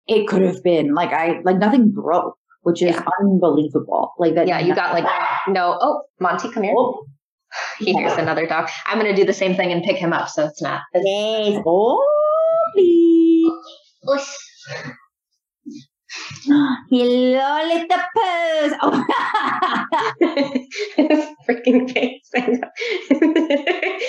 [0.08, 3.04] it could have been like i like nothing broke which is Yeah.
[3.20, 5.04] unbelievable like that Yeah, you got like
[5.48, 5.78] no.
[5.80, 6.74] Oh, Monty, come here.
[6.76, 7.06] oh,
[7.78, 8.68] He hears another dog.
[8.86, 10.80] I'm gonna do the same thing and pick him up, so it's not.
[10.94, 11.62] yes.
[11.64, 12.02] oh
[12.74, 13.52] please.
[16.90, 19.04] Hello little pose oh.
[20.96, 22.30] His freaking face.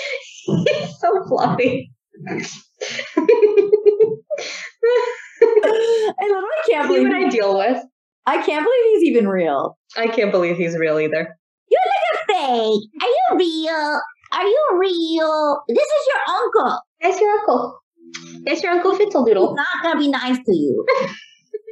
[0.46, 1.90] He's so fluffy.
[2.26, 2.36] i
[6.20, 7.82] literally can't believe what I deal with.
[8.26, 11.38] i can't believe he's even real I can't believe he's real either.
[11.70, 14.00] you look a fake are you real
[14.32, 17.78] are you real this is your uncle That's your uncle.
[18.44, 19.54] That's your uncle Fitzledoodle.
[19.54, 20.84] not gonna be nice to you.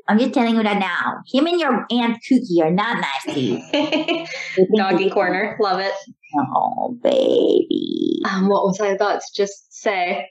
[0.08, 1.22] I'm just telling you that now.
[1.32, 4.26] Him and your aunt Cookie are not nice to you.
[4.76, 5.56] Doggy corner.
[5.60, 5.92] Love it.
[6.38, 8.20] Oh, baby.
[8.28, 10.28] Um, what was I about to just say?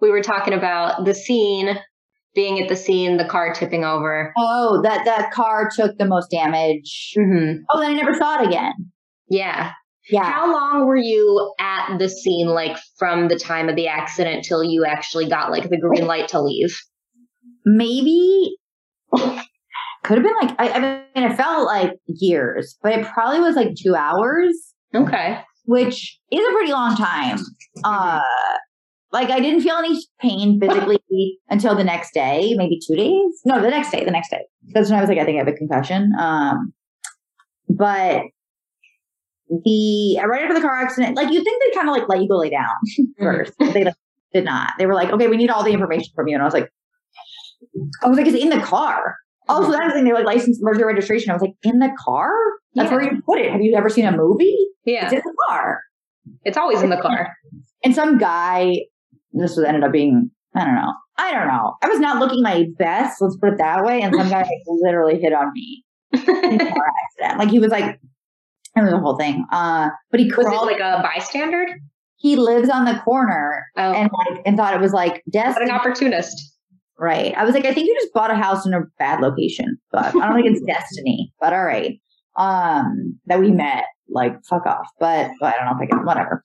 [0.00, 1.78] We were talking about the scene,
[2.34, 4.32] being at the scene, the car tipping over.
[4.36, 7.12] Oh, that that car took the most damage.
[7.16, 7.62] Mm-hmm.
[7.70, 8.72] Oh, then I never saw it again.
[9.28, 9.72] Yeah.
[10.10, 10.24] Yeah.
[10.24, 14.64] How long were you at the scene, like from the time of the accident till
[14.64, 16.76] you actually got like the green light to leave?
[17.64, 18.56] Maybe
[19.12, 23.56] could have been like I, I mean it felt like years, but it probably was
[23.56, 24.54] like two hours.
[24.94, 25.40] Okay.
[25.64, 27.38] which is a pretty long time.
[27.84, 28.20] Uh,
[29.12, 33.40] like I didn't feel any pain physically until the next day, maybe two days.
[33.44, 34.44] No, the next day, the next day.
[34.74, 36.12] That's when I was like, I think I have a concussion.
[36.18, 36.72] Um,
[37.68, 38.22] but
[39.48, 42.28] the right after the car accident, like you think they kind of like let you
[42.28, 42.68] go lay down
[43.18, 43.52] first.
[43.58, 43.94] They like,
[44.32, 44.70] did not.
[44.78, 46.70] They were like, okay, we need all the information from you, and I was like,
[48.02, 49.16] I was like, it's in the car.
[49.48, 50.04] Also, that's the thing.
[50.04, 51.30] They like license, merger, registration.
[51.30, 52.30] I was like, in the car?
[52.74, 52.96] That's Yeah.
[52.96, 53.50] where you put it.
[53.50, 54.56] Have you ever seen a movie?
[54.84, 55.04] Yeah.
[55.04, 55.80] It's in the car.
[56.44, 57.32] It's always in the car.
[57.84, 58.72] And some guy,
[59.32, 60.92] this was ended up being, I don't know.
[61.18, 61.74] I don't know.
[61.82, 64.00] I was not looking my best, let's put it that way.
[64.00, 66.20] And some guy like, literally hit on me in
[66.60, 67.38] a car accident.
[67.38, 67.98] Like he was like,
[68.76, 69.44] it was a whole thing.
[69.52, 71.66] Uh, but he Was it like a bystander?
[72.16, 75.68] he lives on the corner Oh, and like, and thought it was like what destiny.
[75.70, 76.51] an opportunist.
[77.02, 77.34] Right.
[77.36, 80.14] I was like, I think you just bought a house in a bad location, but
[80.14, 81.32] I don't think it's destiny.
[81.40, 82.00] But all right.
[82.36, 83.86] Um, that we met.
[84.08, 84.86] Like, fuck off.
[85.00, 86.04] But, but I don't know if I can.
[86.06, 86.44] Whatever.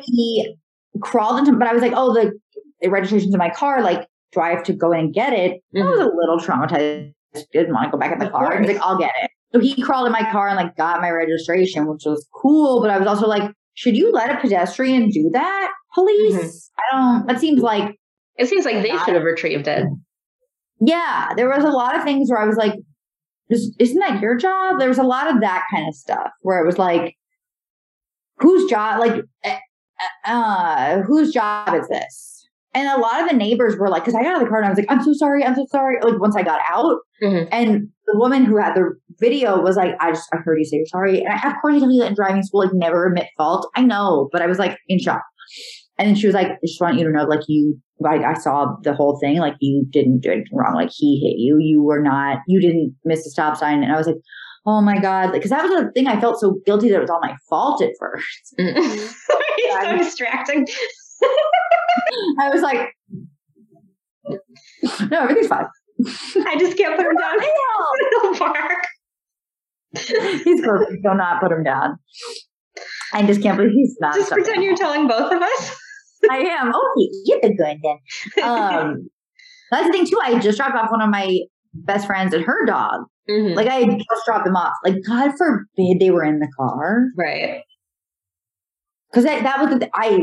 [0.02, 0.56] He
[1.02, 1.52] crawled into.
[1.52, 2.32] But I was like, oh, the,
[2.80, 3.82] the registration's in my car.
[3.82, 5.60] Like, do I have to go in and get it?
[5.76, 7.12] I was a little traumatized.
[7.52, 8.56] Didn't want to go back in the car.
[8.56, 8.80] I was like.
[8.80, 9.30] I'll get it.
[9.52, 12.80] So he crawled in my car and like got my registration, which was cool.
[12.80, 15.70] But I was also like, should you let a pedestrian do that?
[15.92, 16.70] Police?
[16.78, 17.26] I don't.
[17.26, 17.94] That seems like
[18.38, 19.86] It seems like they should have retrieved it.
[20.80, 22.74] yeah, there was a lot of things where I was like,
[23.48, 24.78] "Is- isn't that your job?
[24.78, 27.14] There was a lot of that kind of stuff where it was like,
[28.38, 29.58] whose job, like, eh,
[30.26, 32.46] uh, whose job is this?
[32.74, 34.58] And a lot of the neighbors were like, because I got out of the car
[34.58, 35.96] and I was like, I'm so sorry, I'm so sorry.
[36.02, 37.48] Like once I got out, Mhm.
[37.50, 40.76] and the woman who had the video was like, I just I heard you say
[40.76, 43.06] you're sorry, and I, of course I tell you that in driving school, like never
[43.06, 43.70] admit fault.
[43.74, 45.22] I know, but I was like in shock.
[45.98, 48.34] And then she was like, I just want you to know, like you, like I
[48.34, 50.74] saw the whole thing, like you didn't do anything wrong.
[50.74, 53.82] Like he hit you, you were not, you didn't miss a stop sign.
[53.82, 54.16] And I was like,
[54.66, 56.06] oh my god, because that was the thing.
[56.06, 58.54] I felt so guilty that it was all my fault at first.
[58.58, 59.82] It's mm.
[59.82, 60.66] so distracting.
[62.40, 62.92] I was like,
[65.10, 65.66] no, everything's fine.
[66.46, 67.38] I just can't put him down.
[68.12, 68.86] Little bark.
[70.44, 71.02] He's perfect.
[71.02, 71.96] Do not put him down.
[73.14, 74.14] I just can't believe he's not.
[74.14, 75.76] Just pretend you're telling both of us.
[76.30, 76.68] I am.
[76.68, 78.44] Okay, you're the good then.
[78.44, 79.08] Um,
[79.70, 80.18] that's the thing too.
[80.22, 81.38] I just dropped off one of my
[81.74, 83.02] best friends and her dog.
[83.28, 83.54] Mhm.
[83.56, 84.74] Like I just dropped them off.
[84.84, 87.62] Like God forbid they were in the car right.
[89.10, 90.20] because that, that was the I.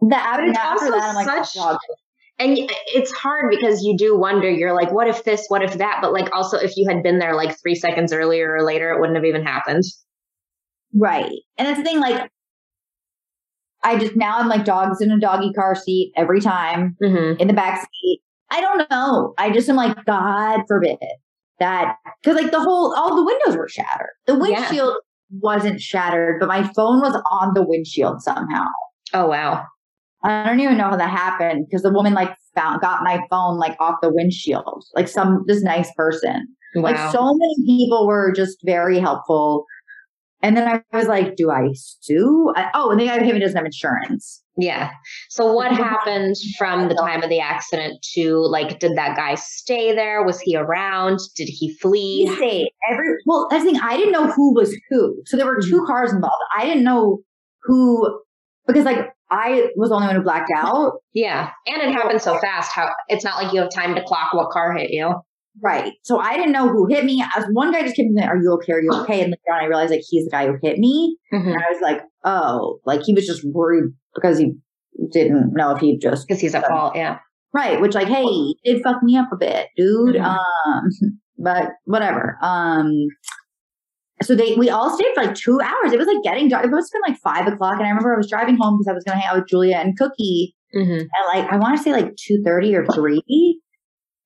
[0.00, 1.78] The But it's after also that, I'm like, such- dog.
[2.38, 5.98] And it's hard because you do wonder, you're like, what if this, what if that?
[6.02, 8.98] But like also if you had been there like three seconds earlier or later, it
[8.98, 9.84] wouldn't have even happened.
[10.92, 11.30] right?
[11.56, 12.00] And that's the thing.
[12.00, 12.28] Like,
[13.84, 16.96] I just now I'm like dogs in a doggy car seat every time.
[17.02, 17.40] Mm-hmm.
[17.40, 18.20] in the back seat.
[18.50, 19.34] I don't know.
[19.38, 20.98] I just am like, God forbid
[21.58, 24.10] that because like the whole all the windows were shattered.
[24.26, 24.40] The Yeah.
[24.40, 24.96] windshield
[25.40, 28.66] wasn't shattered, but my phone was on the windshield somehow.
[29.14, 29.64] Oh, wow.
[30.24, 33.58] I don't even know how that happened because the woman like found got my phone
[33.58, 34.84] like off the windshield.
[34.94, 36.46] Like some this nice person.
[36.74, 36.82] Wow.
[36.82, 39.64] Like so many people were just very helpful.
[40.42, 42.52] And then I was like, do I sue?
[42.56, 44.42] I, oh, and the guy who hit me doesn't have insurance.
[44.56, 44.90] yeah.
[45.30, 49.94] So what happened from the time of the accident to like, did that guy stay
[49.94, 50.24] there?
[50.24, 51.20] Was he around?
[51.36, 52.26] Did he flee?
[52.26, 53.80] He stayed every well, that's the thing.
[53.80, 55.22] I didn't know who was who.
[55.26, 55.86] So there were two mm.
[55.86, 56.34] cars involved.
[56.56, 57.20] I didn't know
[57.62, 58.20] who
[58.66, 60.94] because like I was the only one who blacked out.
[61.14, 61.50] Yeah.
[61.66, 62.72] And it happened so fast.
[62.72, 65.14] How it's not like you have time to clock what car hit you.
[65.60, 65.92] Right.
[66.02, 67.22] So I didn't know who hit me.
[67.36, 68.72] As one guy just came in, are you okay?
[68.72, 69.20] Are you okay?
[69.22, 71.16] And later on I realized like he's the guy who hit me.
[71.30, 74.52] Because And I was like, oh, like he was just worried because he
[75.12, 76.96] didn't know if he just because he's at fault.
[76.96, 77.18] Yeah.
[77.54, 80.14] Right, which like, hey, you did fuck me up a bit, dude.
[80.16, 80.24] Mhm.
[80.24, 80.82] Um,
[81.38, 82.38] but whatever.
[82.40, 82.90] Um,
[84.22, 85.92] so they we all stayed for like two hours.
[85.92, 86.64] It was like getting dark.
[86.64, 88.88] It must have been like five o'clock, and I remember I was driving home because
[88.90, 91.00] I was going to hang out with Julia and Cookie Mm-hmm.
[91.02, 93.60] at like I want to say like two thirty or three,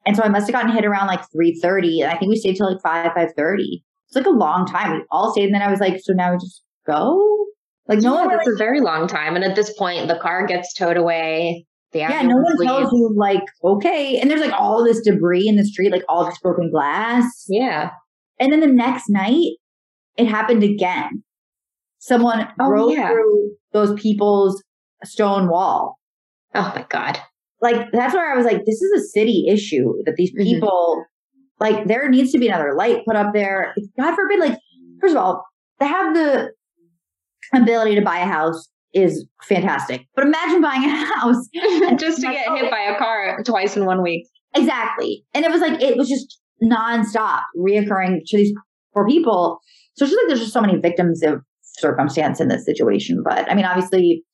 [0.06, 2.36] and so I must have gotten hit around like three thirty, and I think we
[2.36, 3.84] stayed till like five five thirty.
[4.08, 4.92] It's like a long time.
[4.92, 7.46] We all stayed, and then I was like, so now we just go.
[7.88, 9.36] Like no one that's really a very long time.
[9.36, 11.66] And at this point, the car gets towed away.
[11.92, 14.18] The Yeah, no one tells you like, okay.
[14.18, 17.44] And there's like all this debris in the street, like all this broken glass.
[17.48, 17.90] Yeah.
[18.40, 19.52] And then the next night,
[20.16, 21.22] it happened again.
[21.98, 23.08] Someone Oh, yeah.
[23.10, 24.62] through those people's
[25.04, 25.98] stone wall.
[26.54, 27.18] Oh my God.
[27.60, 30.44] Like that's where I was like, this is a city issue that these Mhm.
[30.44, 31.04] people,
[31.58, 33.74] like, there needs to be another light put up there.
[33.98, 34.58] God forbid, like,
[35.00, 35.42] first of all,
[35.80, 36.50] to have the
[37.54, 40.06] ability to buy a house is fantastic.
[40.14, 41.48] But imagine buying a house
[41.98, 44.26] Just to get hit by a car twice in one week.
[44.54, 45.24] Exactly.
[45.34, 48.52] And it was like, it was just nonstop reoccurring to these
[48.94, 49.60] poor people.
[49.94, 53.22] So it's just like there's just so many victims of circumstance in this situation.
[53.24, 54.24] But I mean, obviously,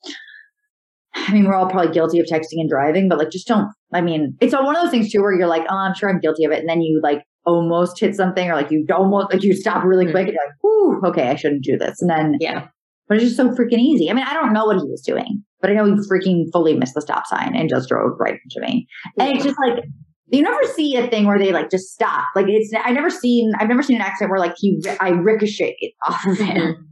[1.15, 4.01] I mean, we're all probably guilty of texting and driving, but like, just don't, I
[4.01, 6.45] mean, it's one of those things too where you're like, oh, I'm sure I'm guilty
[6.45, 6.61] of it.
[6.61, 9.85] And then you like almost hit something or like you don't almost, like you stop
[9.85, 10.11] really Mhm.
[10.13, 12.01] quick and you're like, whoo, okay, I shouldn't do this.
[12.01, 12.67] And then, Yeah.
[13.09, 14.11] but it's just so freaking easy.
[14.11, 16.75] I mean, I don't know what he was doing, but I know he freaking fully
[16.77, 18.87] missed the stop sign and just drove right into me.
[19.19, 19.85] And it's just like,
[20.29, 22.25] you never see a thing where they like just stop.
[22.35, 25.91] Like it's I never seen I've never seen an accident where like he I ricocheted
[26.09, 26.57] off of him.
[26.57, 26.83] Mm-hmm.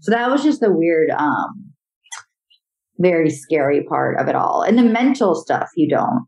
[0.00, 1.67] So that was just the weird, um,
[2.98, 4.62] very scary part of it all.
[4.62, 6.26] And the mental stuff you don't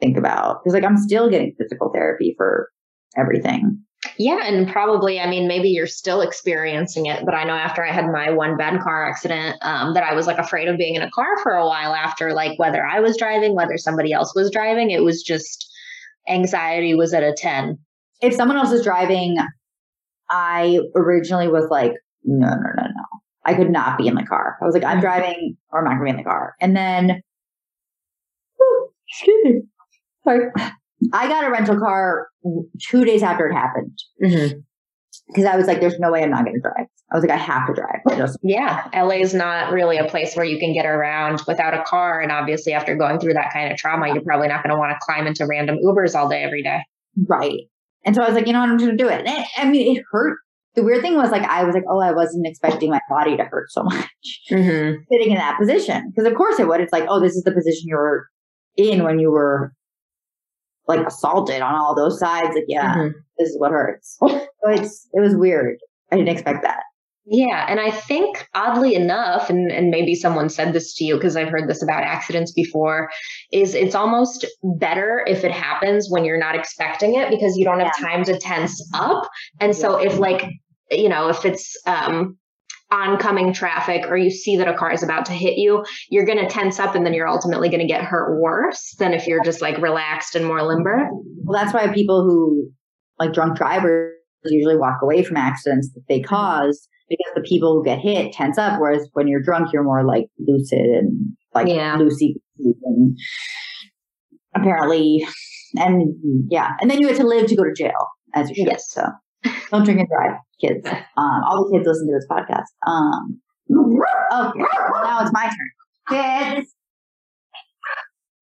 [0.00, 2.70] think about because like I'm still getting physical therapy for
[3.16, 3.82] everything.
[4.18, 7.92] Yeah, and probably, I mean, maybe you're still experiencing it, but I know after I
[7.92, 11.02] had my one bad car accident, um, that I was like afraid of being in
[11.02, 14.50] a car for a while after, like whether I was driving, whether somebody else was
[14.50, 14.90] driving.
[14.90, 15.68] It was just
[16.28, 17.78] anxiety was at a 10.
[18.20, 19.36] If someone else is driving,
[20.30, 21.92] I originally was like,
[22.24, 22.85] no, no, no, no.
[23.46, 24.58] I could not be in the car.
[24.60, 26.54] I was like, I'm driving or I'm not going to be in the car.
[26.60, 27.22] And then,
[28.56, 29.62] whew, excuse me.
[30.24, 30.50] Sorry.
[31.12, 32.28] I got a rental car
[32.90, 33.98] two days after it happened.
[34.22, 34.58] Mm-hmm
[35.28, 36.86] because I was like, there's no way I'm not going to drive.
[37.10, 38.00] I was like, I have to drive.
[38.16, 38.88] Just- yeah.
[38.94, 42.20] LA is not really a place where you can get around without a car.
[42.20, 44.92] And obviously, after going through that kind of trauma, you're probably not going to want
[44.92, 46.80] to climb into random Ubers all day, every day.
[47.28, 47.60] Right.
[48.04, 48.70] And so I was like, you know what?
[48.70, 49.26] I'm going to do it.
[49.26, 49.46] it.
[49.56, 50.38] I mean, it hurt.
[50.76, 53.44] The weird thing was like, I was like, oh, I wasn't expecting my body to
[53.44, 54.08] hurt so much
[54.50, 55.02] mm-hmm.
[55.10, 56.12] sitting in that position.
[56.14, 56.80] Because of course it would.
[56.80, 58.28] It's like, oh, this is the position you were
[58.76, 59.72] in when you were
[60.86, 62.54] like assaulted on all those sides.
[62.54, 63.18] Like, yeah, mm-hmm.
[63.38, 64.16] this is what hurts.
[64.28, 65.78] so it's it was weird.
[66.12, 66.82] I didn't expect that.
[67.28, 67.66] Yeah.
[67.68, 71.48] And I think oddly enough, and, and maybe someone said this to you because I've
[71.48, 73.10] heard this about accidents before,
[73.52, 77.80] is it's almost better if it happens when you're not expecting it because you don't
[77.80, 78.06] have yeah.
[78.08, 79.28] time to tense up.
[79.60, 80.48] And so if like,
[80.90, 82.36] you know, if it's um
[82.90, 86.38] oncoming traffic or you see that a car is about to hit you, you're going
[86.38, 89.42] to tense up and then you're ultimately going to get hurt worse than if you're
[89.42, 91.08] just like relaxed and more limber.
[91.44, 92.70] Well, that's why people who
[93.18, 94.12] like drunk drivers
[94.44, 98.58] usually walk away from accidents that they cause because the people who get hit tense
[98.58, 98.80] up.
[98.80, 101.96] Whereas when you're drunk, you're more like lucid and like yeah.
[101.96, 103.18] loosey and
[104.54, 105.26] apparently,
[105.74, 106.14] and
[106.48, 106.70] yeah.
[106.80, 108.68] And then you had to live to go to jail as you should.
[108.68, 108.90] Yes.
[108.90, 109.06] So
[109.70, 110.86] don't drink and drive kids.
[111.16, 112.66] Um, all the kids listen to this podcast.
[112.86, 113.40] Um,
[113.70, 115.70] okay, well, now it's my turn.
[116.08, 116.72] Kids.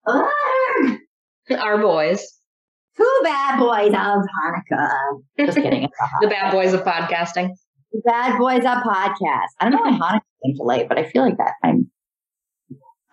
[1.59, 2.41] Our boys.
[2.97, 4.89] Two bad boys of Hanukkah.
[5.39, 5.89] Just kidding.
[6.21, 7.51] the bad boys of podcasting.
[7.93, 9.51] The bad boys of podcast.
[9.61, 11.55] I don't know why Hanukkah came to late, but I feel like that.
[11.63, 11.91] I'm.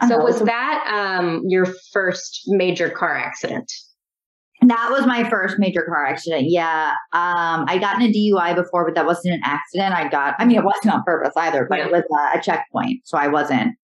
[0.08, 3.72] So know, was that um, your first major car accident?
[4.68, 6.46] That was my first major car accident.
[6.48, 6.92] Yeah.
[7.14, 9.96] Um, I got in a DUI before, but that wasn't an accident.
[9.96, 11.88] I got, I mean, it wasn't on purpose either, but yeah.
[11.88, 13.02] it was a, a checkpoint.
[13.06, 13.76] So I wasn't.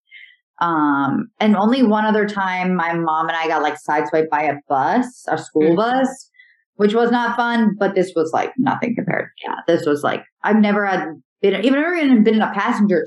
[0.59, 4.55] Um, and only one other time my mom and I got like sideswiped by a
[4.69, 5.75] bus, a school mm-hmm.
[5.75, 6.29] bus,
[6.75, 9.29] which was not fun, but this was like nothing compared.
[9.43, 9.55] Yeah.
[9.67, 11.09] This was like, I've never had
[11.41, 13.03] been, even ever been in a passenger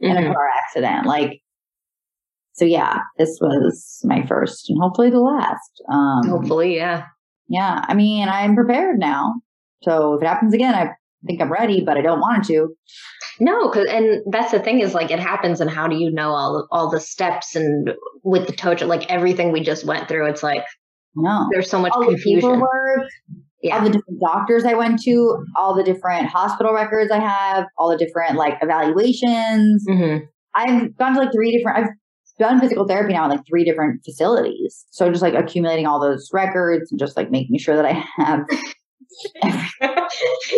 [0.00, 1.06] in a car accident.
[1.06, 1.41] Like,
[2.62, 5.82] so yeah, this was my first and hopefully the last.
[5.90, 7.06] Um, hopefully, yeah.
[7.48, 7.84] Yeah.
[7.88, 9.34] I mean, I'm prepared now.
[9.82, 10.90] So if it happens again, I
[11.26, 12.68] think I'm ready, but I don't want it to.
[13.40, 16.30] No, cause, and that's the thing is like it happens, and how do you know
[16.30, 17.90] all all the steps and
[18.22, 20.28] with the tow like everything we just went through?
[20.28, 20.62] It's like
[21.16, 22.60] no, there's so much all confusion.
[22.60, 23.08] The
[23.60, 23.78] yeah.
[23.78, 27.90] all the different doctors I went to, all the different hospital records I have, all
[27.90, 29.84] the different like evaluations.
[29.88, 30.26] Mm-hmm.
[30.54, 31.78] I've gone to like three different.
[31.78, 31.90] I've
[32.38, 34.84] done physical therapy now in like three different facilities.
[34.90, 38.44] So just like accumulating all those records and just like making sure that I have.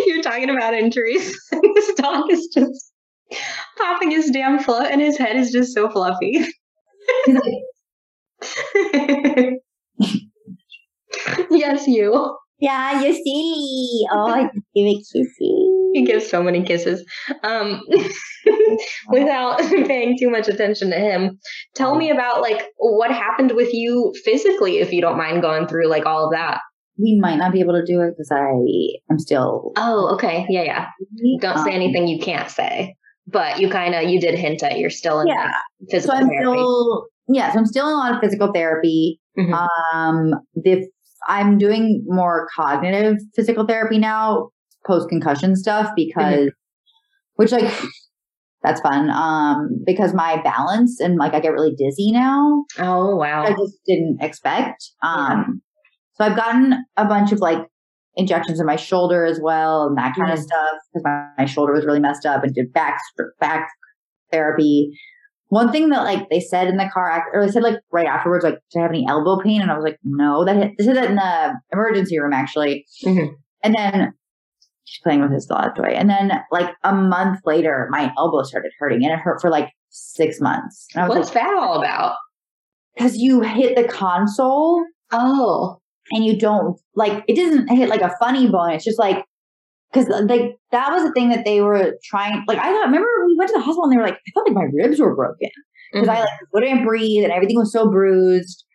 [0.05, 1.37] You're talking about injuries.
[1.75, 2.91] this dog is just
[3.77, 6.45] popping his damn foot and his head is just so fluffy.
[11.49, 12.37] yes, you.
[12.59, 14.05] Yeah, you're silly.
[14.11, 15.93] Oh, I give a kissy.
[15.93, 17.05] He gives so many kisses.
[17.43, 17.81] Um,
[19.09, 21.39] without paying too much attention to him,
[21.75, 25.87] tell me about like what happened with you physically, if you don't mind going through
[25.87, 26.59] like all of that.
[26.97, 28.51] We might not be able to do it because I
[29.11, 29.73] am still.
[29.75, 30.45] Oh, okay.
[30.47, 30.87] Yeah, yeah.
[31.41, 32.95] Don't say um, anything you can't say,
[33.27, 35.51] but you kind of you did hint at you're still in yeah.
[35.89, 36.57] physical so I'm therapy.
[36.57, 39.19] Still, yeah, so I'm still in a lot of physical therapy.
[39.37, 39.53] Mm-hmm.
[39.53, 40.87] Um, the
[41.27, 44.49] I'm doing more cognitive physical therapy now,
[44.85, 46.47] post concussion stuff, because, mm-hmm.
[47.35, 47.73] which like,
[48.63, 49.09] that's fun.
[49.11, 52.65] Um, because my balance and like I get really dizzy now.
[52.79, 53.43] Oh wow!
[53.43, 54.91] I just didn't expect.
[55.03, 55.45] Um, yeah.
[56.13, 57.59] so I've gotten a bunch of like
[58.17, 60.33] injections in my shoulder as well and that kind mm-hmm.
[60.33, 62.97] of stuff because my, my shoulder was really messed up and did back
[63.39, 63.67] back
[64.31, 64.91] therapy
[65.49, 68.43] one thing that like they said in the car or they said like right afterwards,
[68.43, 69.61] like, do I have any elbow pain?
[69.61, 72.85] And I was like, no, that hit, they said that in the emergency room actually.
[73.03, 73.33] Mm-hmm.
[73.63, 74.13] And then
[74.85, 75.89] she's playing with his dog toy.
[75.89, 79.69] And then like a month later, my elbow started hurting and it hurt for like
[79.89, 80.87] six months.
[80.95, 82.15] i What's like, that all about?
[82.95, 84.83] Because you hit the console.
[85.11, 85.79] Oh.
[86.11, 88.71] and you don't like it doesn't hit like a funny bone.
[88.71, 89.23] It's just like
[89.95, 92.43] because like that was the thing that they were trying.
[92.47, 94.47] Like I thought, remember we went to the hospital and they were like, I felt
[94.47, 95.49] like my ribs were broken
[95.93, 96.17] because Mm-hmm.
[96.17, 98.65] I like couldn't breathe and everything was so bruised.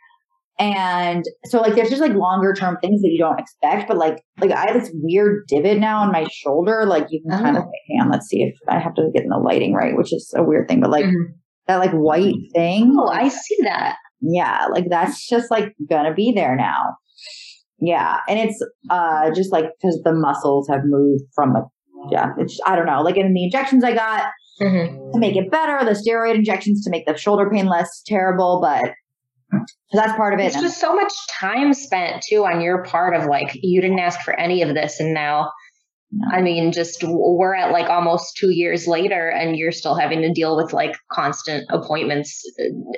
[0.58, 4.18] And so like there's just like longer term things that you don't expect, but like
[4.40, 6.84] like I have this weird divot now on my shoulder.
[6.86, 7.70] Like you can kind of Oh.
[7.88, 10.32] hang on, let's see if I have to get in the lighting right, which is
[10.36, 11.32] a weird thing, but like Mhm.
[11.66, 12.94] that like white thing.
[12.98, 13.96] Oh, I see that.
[14.20, 16.94] Yeah, like that's just like gonna be there now.
[17.80, 21.66] Yeah, and it's uh just like because the muscles have moved from the
[22.10, 24.26] yeah, it's I don't know, like in the injections I got
[24.60, 25.12] Mhm.
[25.12, 28.92] to make it better, the steroid injections to make the shoulder pain less terrible, but
[29.92, 30.44] that's part of it.
[30.46, 34.20] It's just so much time spent too on your part of like you didn't ask
[34.20, 35.50] for any of this, and now,
[36.12, 36.28] No.
[36.36, 40.32] I mean, just we're at like almost two years later, and you're still having to
[40.32, 42.42] deal with like constant appointments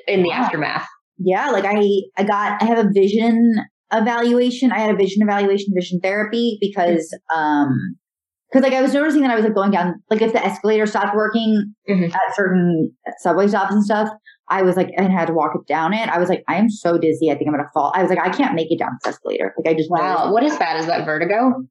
[0.09, 0.41] in the Yeah.
[0.43, 0.87] aftermath.
[1.19, 1.81] yeah, like I
[2.19, 3.53] I got I have a vision
[3.93, 4.73] evaluation.
[4.73, 7.69] I had a vision evaluation, vision therapy because um
[8.51, 10.87] because like I was noticing that I was like going down like if the escalator
[10.87, 12.15] stopped working Mhm.
[12.15, 14.09] at certain subway stops and stuff,
[14.49, 16.09] I was like and had to walk it down it.
[16.09, 17.93] I was like, I am so dizzy, I think I'm gonna fall.
[17.95, 19.55] I was like, I can't make it down this escalator.
[19.59, 20.79] Like I just Wow, what is that?
[20.79, 21.63] Is that vertigo?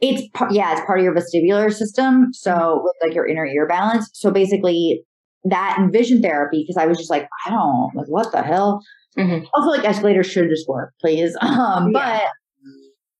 [0.00, 2.28] It's yeah, it's part of your vestibular system.
[2.32, 4.10] So with like your inner ear balance.
[4.14, 5.02] So basically
[5.44, 8.80] that and vision therapy because I was just like, I don't like what the hell.
[9.18, 9.46] Mhm.
[9.54, 11.36] Also, like escalators should just work, please.
[11.42, 12.28] Um, but Yeah.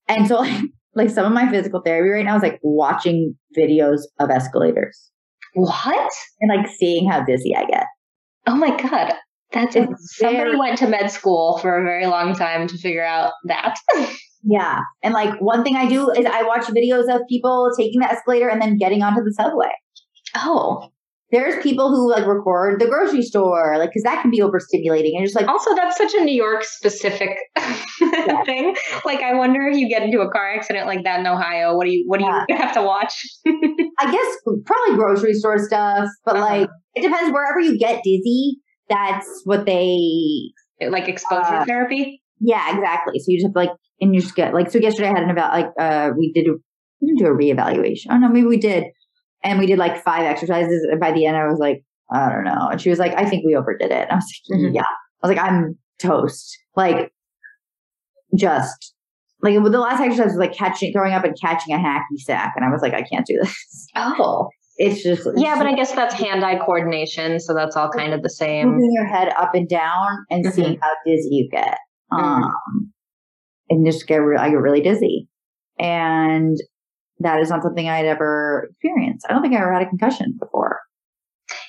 [0.09, 0.63] and so like
[0.95, 5.11] like some of my physical therapy right now is like watching videos of escalators
[5.55, 6.13] What?
[6.41, 7.87] and like seeing how dizzy I get.
[8.47, 9.15] Oh my god,
[9.53, 13.05] that's It's somebody very- went to med school for a very long time to figure
[13.05, 13.77] out that.
[14.47, 18.13] Yeah, and like one thing I do is I watch videos of people taking the
[18.13, 19.71] escalator and then getting onto the subway.
[20.37, 20.91] oh,
[21.35, 25.25] There's people who like record the grocery store, like because that can be overstimulating and
[25.25, 27.31] just like Also, that's such a New York specific
[28.47, 28.77] thing.
[29.05, 31.85] Like, I wonder if you get into a car accident like that in Ohio, what
[31.87, 33.13] do you what do you have to watch?
[33.47, 36.45] I guess probably grocery store stuff, but Uh-huh.
[36.45, 38.59] like it depends wherever you get dizzy.
[38.89, 40.53] That's what they.
[40.89, 42.21] like exposure Uh, therapy.
[42.41, 43.19] Yeah, exactly.
[43.19, 43.71] So you just have to like,
[44.01, 44.71] and you just get like.
[44.71, 46.53] So yesterday I had an about like uh we did a,
[47.01, 48.07] we didn't do a reevaluation.
[48.11, 48.85] Oh no, maybe we did,
[49.45, 50.87] and we did like five exercises.
[50.91, 52.69] And by the end, I was like, I don't know.
[52.71, 54.03] And she was like, I think we overdid it.
[54.09, 54.75] And I was like, Mhm.
[54.75, 54.83] Yeah.
[55.23, 56.57] I was like, I'm toast.
[56.77, 57.13] Like,
[58.37, 58.95] just
[59.43, 62.65] like the last exercise was like catching, throwing up and catching a hacky sack, and
[62.65, 63.89] I was like, I can't do this.
[63.97, 68.13] Oh, It's just it's yeah, but I guess that's hand-eye coordination, so that's all kind
[68.13, 68.71] of the same.
[68.71, 71.79] moving your head up and down and seeing how dizzy you get.
[72.11, 72.51] Um,
[73.71, 75.29] and just get re- I get really dizzy,
[75.79, 76.57] and
[77.21, 79.27] that is not something I'd ever experienced.
[79.29, 80.81] I don't think I ever had a concussion before.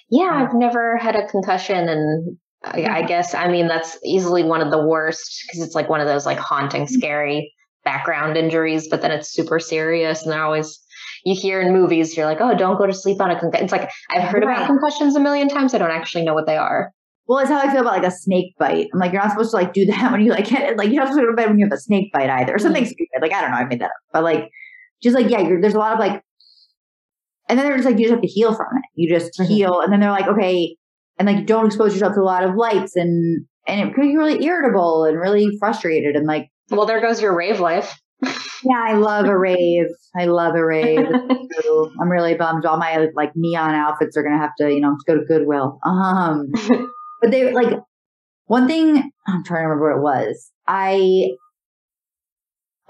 [0.09, 4.61] Yeah, I've never had a concussion, and I, I guess I mean that's easily one
[4.61, 6.93] of the worst because it's like one of those like haunting, mm-hmm.
[6.93, 7.51] scary
[7.83, 8.87] background injuries.
[8.87, 10.79] But then it's super serious, and they're always
[11.25, 13.65] you hear in movies, you're like, oh, don't go to sleep on a concussion.
[13.65, 14.57] It's like I've heard Right.
[14.57, 15.73] about concussions a million times.
[15.73, 16.91] I don't actually know what they are.
[17.27, 18.87] Well, it's how I feel about like a snake bite.
[18.93, 21.03] I'm like, you're not supposed to like do that when you like get like you're
[21.03, 22.83] not supposed to go to bed when you have a snake bite either, or something
[22.83, 22.87] mm.
[22.87, 23.21] stupid.
[23.21, 24.51] Like I don't know, I made that up, but like
[25.03, 26.21] just like yeah, you're, there's a lot of like,
[27.49, 28.83] and then they're just like you just have to heal from it.
[28.95, 29.45] You just Mhm.
[29.47, 30.75] heal, and then they're like, okay,
[31.19, 34.15] and like don't expose yourself to a lot of lights, and and it could be
[34.17, 37.99] really irritable and really frustrated, and like Well, there goes your rave life.
[38.21, 39.87] yeah, I love a rave.
[40.17, 41.05] I love a rave.
[42.01, 42.65] I'm really bummed.
[42.65, 45.79] All my like neon outfits are gonna have to, you know, go to Goodwill.
[45.83, 46.47] Um,
[47.21, 47.77] but they like
[48.47, 49.11] one thing.
[49.27, 50.51] I'm trying to remember what it was.
[50.67, 51.29] I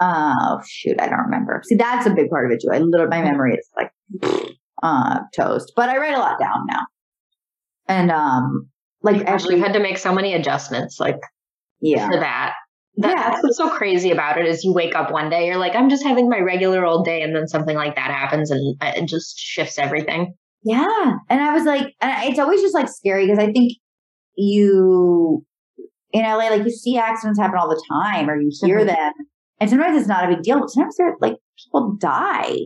[0.00, 1.62] oh shoot, I don't remember.
[1.66, 2.70] See, that's a big part of it too.
[2.72, 3.92] I literally my memory is like
[4.82, 5.72] uh toast.
[5.76, 6.82] But I write a lot down now,
[7.88, 8.68] and um,
[9.02, 11.18] like Gosh, every we've had to make so many adjustments, like
[11.80, 12.54] yeah, for that.
[12.98, 13.30] That, Yeah.
[13.30, 15.90] That's what's so crazy about it is you wake up one day, you're like, I'm
[15.90, 19.06] just having my regular old day, and then something like that happens, and uh, it
[19.06, 20.32] just shifts everything.
[20.64, 21.12] Yeah.
[21.28, 23.72] And I was like, and it's always just like scary because I think
[24.36, 25.44] you
[26.12, 28.86] in LA, like you see accidents happen all the time or you hear Mhm.
[28.86, 29.12] them.
[29.60, 32.56] And sometimes it's not a big deal, but sometimes they're like people die.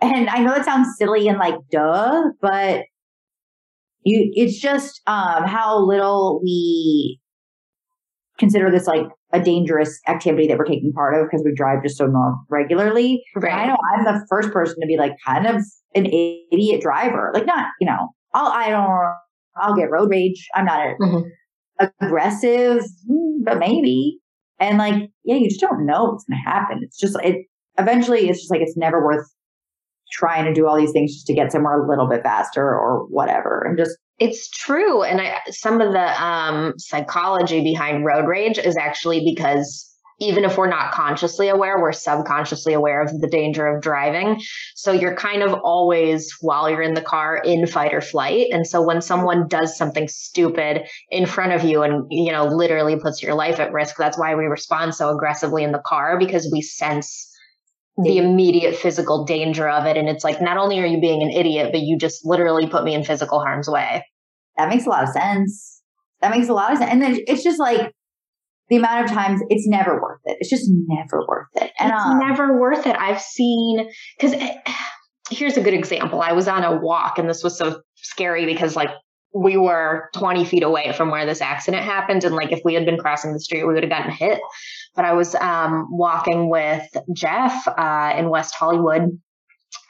[0.00, 2.84] And I know that sounds silly and like duh, but
[4.02, 7.20] you it's just um how little we
[8.38, 11.96] consider this like a dangerous activity that we're taking part of because we drive just
[11.96, 13.22] so norm- regularly.
[13.34, 15.56] And I know I'm the first person to be like kind of
[15.94, 17.30] an idiot driver.
[17.32, 19.14] Like not, you know, I'll I don't
[19.56, 20.46] I'll get road rage.
[20.54, 21.24] I'm not a, Mhm.
[22.02, 22.82] aggressive,
[23.44, 24.18] but maybe.
[24.60, 26.80] And like, yeah, you just don't know what's gonna happen.
[26.82, 27.46] It's just it
[27.78, 29.26] eventually it's just like it's never worth
[30.12, 33.06] trying to do all these things just to get somewhere a little bit faster or
[33.08, 33.64] whatever.
[33.66, 35.02] And just It's true.
[35.02, 39.90] And I, some of the um, psychology behind road rage is actually because
[40.20, 44.40] even if we're not consciously aware, we're subconsciously aware of the danger of driving.
[44.74, 48.48] So you're kind of always, while you're in the car, in fight or flight.
[48.52, 52.96] And so when someone does something stupid in front of you and, you know, literally
[52.98, 56.48] puts your life at risk, that's why we respond so aggressively in the car because
[56.52, 57.30] we sense
[58.02, 59.96] the immediate physical danger of it.
[59.96, 62.84] And it's like, not only are you being an idiot, but you just literally put
[62.84, 64.04] me in physical harm's way.
[64.56, 65.80] That makes a lot of sense.
[66.20, 66.90] That makes a lot of sense.
[66.90, 67.92] And then it's just like,
[68.68, 70.38] the amount of times it's never worth it.
[70.40, 71.70] It's just never worth it.
[71.78, 72.96] And it's um, never worth it.
[72.98, 73.88] I've seen
[74.18, 74.34] because
[75.30, 76.20] here's a good example.
[76.20, 78.90] I was on a walk and this was so scary because like
[79.34, 82.86] we were 20 feet away from where this accident happened and like if we had
[82.86, 84.40] been crossing the street we would have gotten hit
[84.94, 89.20] but i was um, walking with jeff uh, in west hollywood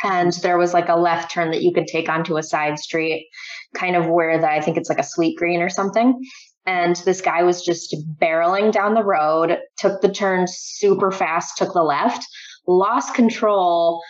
[0.03, 3.29] and there was like a left turn that you could take onto a side street
[3.77, 6.19] kind of where the i think it's like a Sweetgreen or something
[6.67, 11.73] and this guy was just barreling down the road, took the turn super fast, took
[11.73, 12.27] the left,
[12.67, 14.03] lost control,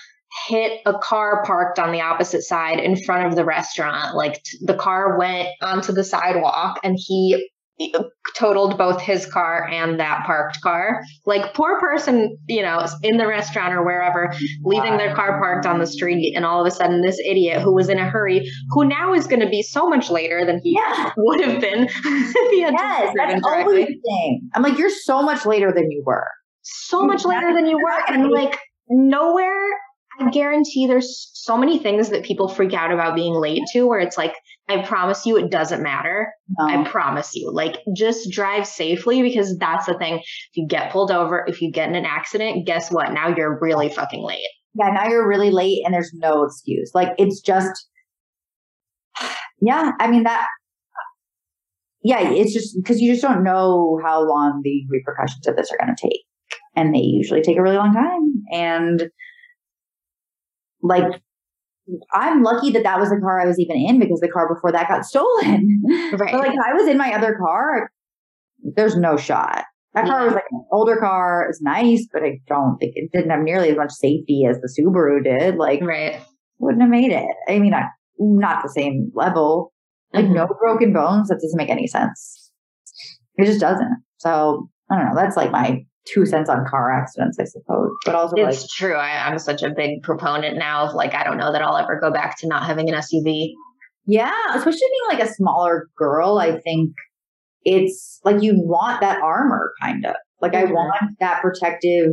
[0.46, 4.16] hit a car parked on the opposite side in front of the restaurant.
[4.16, 7.50] Like the car went onto the sidewalk and he
[8.36, 11.02] totaled both his car and that parked car.
[11.26, 15.78] Like poor person, you know, in the restaurant or wherever, leaving their car parked on
[15.78, 18.84] the street, and all of a sudden this idiot who was in a hurry, who
[18.84, 21.12] now is going to be so much later than he yeah.
[21.16, 24.50] would have been if he had yes, that's always the thing.
[24.54, 26.28] I'm like, you're so much later than you were.
[26.62, 28.58] So much later than you were, and like
[28.88, 29.68] nowhere
[30.20, 33.98] I guarantee there's so many things that people freak out about being late to where
[33.98, 34.34] it's like,
[34.68, 36.32] I promise you it doesn't matter.
[36.58, 36.66] No.
[36.66, 37.50] I promise you.
[37.52, 40.18] Like just drive safely because that's the thing.
[40.18, 43.12] If you get pulled over, if you get in an accident, guess what?
[43.12, 44.40] Now you're really fucking late.
[44.74, 46.92] Yeah, now you're really late and there's no excuse.
[46.94, 47.88] Like it's just
[49.60, 50.46] Yeah, I mean that
[52.02, 55.78] yeah, it's just because you just don't know how long the repercussions of this are
[55.82, 56.20] going to take.
[56.76, 58.42] And they usually take a really long time.
[58.52, 59.10] And
[60.84, 61.20] like
[62.12, 64.72] I'm lucky that that was the car I was even in because the car before
[64.72, 65.82] that got stolen.
[65.86, 66.10] Right.
[66.18, 67.90] But like if I was in my other car,
[68.76, 69.64] there's no shot.
[69.94, 71.46] That car was like an older car.
[71.48, 74.68] It's nice, but I don't think it didn't have nearly as much safety as the
[74.68, 75.56] Subaru did.
[75.56, 76.20] Like, right.
[76.58, 77.26] Wouldn't have made it.
[77.48, 79.72] I mean, not, not the same level.
[80.12, 80.34] Like mm-hmm.
[80.34, 81.28] no broken bones.
[81.28, 82.50] That doesn't make any sense.
[83.36, 84.02] It just doesn't.
[84.18, 85.14] So I don't know.
[85.14, 87.90] That's like my two cents on car accidents, I suppose.
[88.04, 88.94] But also, it's like, true.
[88.94, 91.98] I, I'm such a big proponent now of like, I don't know that I'll ever
[92.00, 93.52] go back to not having an SUV.
[94.06, 96.92] Yeah, especially being like a smaller girl, I think
[97.62, 100.14] it's like you want that armor kind of.
[100.40, 100.68] Like mm-hmm.
[100.68, 102.10] I want that protective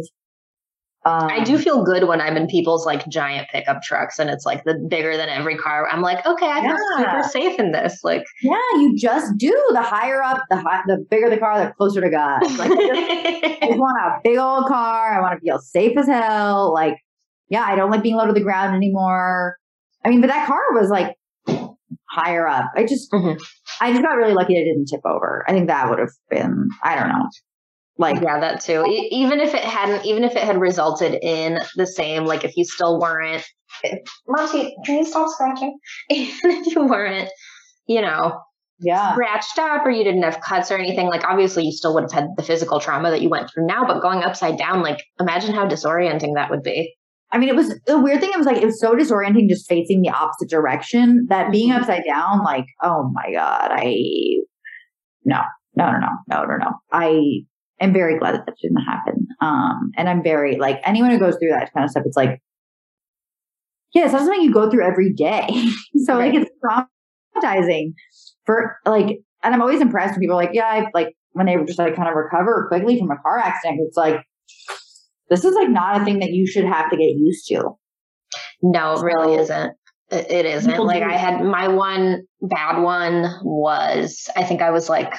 [1.04, 4.46] um, I do feel good when I'm in people's like giant pickup trucks and it's
[4.46, 5.88] like the bigger than every car.
[5.92, 7.22] I'm like, okay, I feel yeah.
[7.22, 8.04] super safe in this.
[8.04, 9.52] Like, yeah, you just do.
[9.72, 12.44] The higher up, the high, the bigger the car, the closer to God.
[12.56, 15.18] Like, I just, I want a big old car.
[15.18, 16.72] I want to feel safe as hell.
[16.72, 16.98] Like,
[17.50, 19.58] yeah, I don't like being low to the ground anymore.
[20.06, 21.16] I mean, but that car was like
[22.12, 22.66] higher up.
[22.76, 23.42] I just, mm-hmm.
[23.80, 25.46] I just got really lucky I didn't tip over.
[25.48, 27.28] I think that would have been, I don't know.
[27.98, 28.84] Like yeah, that too.
[28.88, 32.56] E- even if it hadn't, even if it had resulted in the same, like if
[32.56, 33.44] you still weren't,
[34.28, 35.78] Monty, can you stop scratching?
[36.10, 37.30] Even if you weren't,
[37.88, 38.40] you know,
[38.80, 42.04] yeah, scratched up or you didn't have cuts or anything, like obviously you still would
[42.04, 43.86] have had the physical trauma that you went through now.
[43.86, 46.94] But going upside down, like imagine how disorienting that would be.
[47.32, 48.32] I mean, it was the weird thing.
[48.34, 51.28] It was like it was so disorienting, just facing the opposite direction.
[51.30, 51.80] That being mm-hmm.
[51.80, 53.96] upside down, like, oh my god, I
[55.24, 55.40] no,
[55.76, 56.72] no, no, no, no, no, no.
[56.92, 57.22] I
[57.82, 59.28] am very glad that that didn't happen.
[59.42, 62.42] Um, and I'm very like anyone who goes through that kind of stuff, it's like,
[63.94, 65.48] yeah, it's not something you go through every day.
[66.06, 66.34] so right.
[66.34, 67.94] like it's traumatizing
[68.46, 71.56] for like, and I'm always impressed when people are like, yeah, I like when they
[71.66, 73.82] just like kind of recover quickly from a car accident.
[73.88, 74.22] It's like,
[75.30, 77.78] this is like not a thing that you should have to get used to.
[78.62, 79.74] No, it really isn't.
[80.12, 80.78] It isn't.
[80.78, 85.14] Like I had my one bad one was I think I was like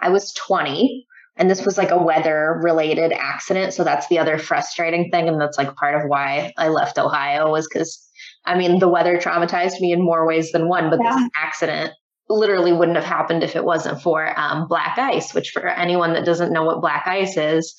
[0.00, 1.06] I was 20
[1.36, 3.74] and this was like a weather related accident.
[3.74, 5.28] So that's the other frustrating thing.
[5.28, 8.02] And that's like part of why I left Ohio was because
[8.46, 11.16] I mean, the weather traumatized me in more ways than one, but yeah.
[11.16, 11.92] this accident
[12.28, 16.24] literally wouldn't have happened if it wasn't for um, black ice, which for anyone that
[16.24, 17.74] doesn't know what black ice is,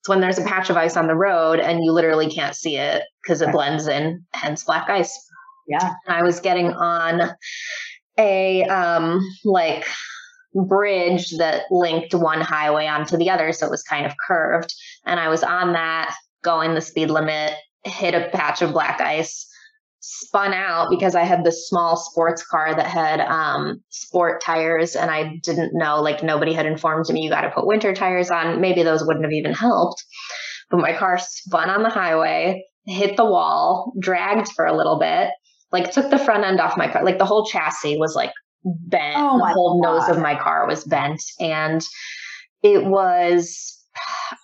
[0.00, 2.76] it's when there's a patch of ice on the road and you literally can't see
[2.76, 5.18] it because it blends in, hence black ice.
[5.68, 5.92] Yeah.
[6.06, 7.30] And I was getting on
[8.18, 9.86] a um like
[10.64, 13.52] bridge that linked one highway onto the other.
[13.52, 14.74] So it was kind of curved.
[15.04, 17.54] And I was on that going the speed limit,
[17.84, 19.46] hit a patch of black ice,
[20.00, 25.10] spun out because I had this small sports car that had um, sport tires, and
[25.10, 28.60] I didn't know, like, nobody had informed me you got to put winter tires on.
[28.60, 30.04] Maybe those wouldn't have even helped.
[30.70, 35.30] But my car spun on the highway, hit the wall, dragged for a little bit,
[35.72, 37.04] like, took the front end off my car.
[37.04, 38.32] Like, the whole chassis was like
[38.66, 39.16] bent.
[39.16, 39.92] Oh the whole God.
[40.00, 41.22] nose of my car was bent.
[41.40, 41.82] And
[42.62, 43.72] it was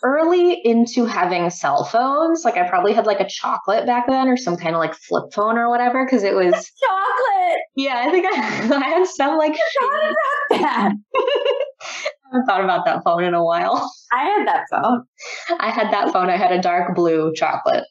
[0.02, 2.44] early into having cell phones.
[2.44, 5.24] Like I probably had like a chocolate back then or some kind of like flip
[5.34, 7.60] phone or whatever because it was Chocolate.
[7.76, 8.30] yeah, I think I,
[8.76, 9.54] I had some like.
[10.50, 10.92] I
[12.32, 13.90] haven't thought about that phone in a while.
[14.12, 15.04] I had that phone.
[15.60, 16.30] I had that phone.
[16.30, 17.84] I had a dark blue chocolate.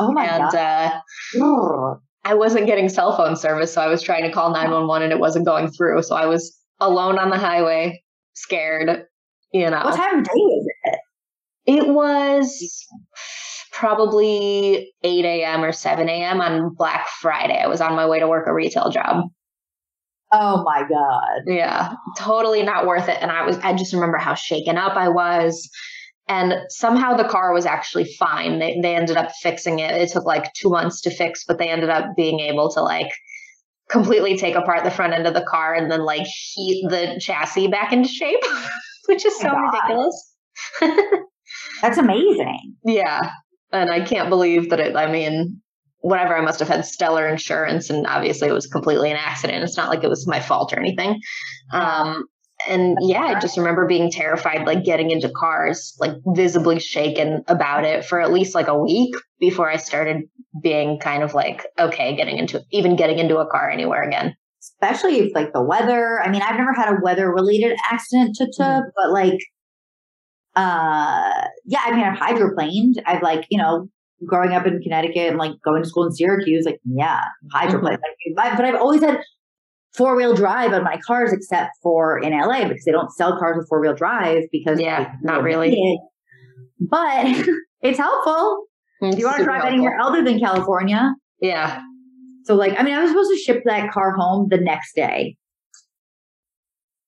[0.00, 1.02] Oh my and god.
[1.40, 1.94] uh.
[2.24, 5.20] I wasn't getting cell phone service, so I was trying to call 911 and it
[5.20, 6.02] wasn't going through.
[6.02, 8.02] So I was alone on the highway,
[8.32, 9.06] scared,
[9.52, 9.82] you know.
[9.84, 10.98] What time of day was it?
[11.66, 12.86] It was
[13.72, 15.64] probably 8 a.m.
[15.64, 16.40] or 7 a.m.
[16.40, 17.58] on Black Friday.
[17.58, 19.26] I was on my way to work a retail job.
[20.32, 21.42] Oh my god.
[21.46, 23.18] Yeah, totally not worth it.
[23.20, 25.70] And I was, I just remember how shaken up I was.
[26.26, 28.58] And somehow the car was actually fine.
[28.58, 29.90] They, they ended up fixing it.
[29.90, 33.10] It took like two months to fix, but they ended up being able to like
[33.90, 37.68] completely take apart the front end of the car and then like heat the chassis
[37.68, 38.40] back into shape,
[39.06, 39.72] which is so God.
[39.72, 40.34] ridiculous.
[41.82, 42.76] That's amazing.
[42.84, 43.20] Yeah.
[43.70, 45.60] And I can't believe that it, I mean,
[45.98, 49.62] whatever, I must have had stellar insurance and obviously it was completely an accident.
[49.62, 51.20] It's not like it was my fault or anything.
[51.72, 52.24] Um,
[52.68, 57.84] and yeah, I just remember being terrified, like getting into cars, like visibly shaken about
[57.84, 60.22] it for at least like a week before I started
[60.62, 64.34] being kind of like, okay, getting into even getting into a car anywhere again.
[64.60, 66.20] Especially if like the weather.
[66.22, 68.82] I mean, I've never had a weather related accident to, to Mhm.
[68.96, 69.40] but like
[70.56, 73.02] uh yeah, I mean I've hydroplaned.
[73.06, 73.88] I've like, you know,
[74.26, 77.20] growing up in Connecticut and like going to school in Syracuse, like yeah,
[77.52, 77.98] hydroplaned.
[78.36, 79.18] Like, but I've always had
[79.96, 83.56] four wheel drive on my cars except for in LA because they don't sell cars
[83.56, 85.98] with four wheel drive because Yeah, not really.
[86.80, 87.26] But
[87.82, 88.66] it's helpful.
[89.00, 89.74] If you want to drive helpful.
[89.78, 91.14] anywhere other than California.
[91.40, 91.80] Yeah.
[92.44, 95.36] So like, I mean, I was supposed to ship that car home the next day.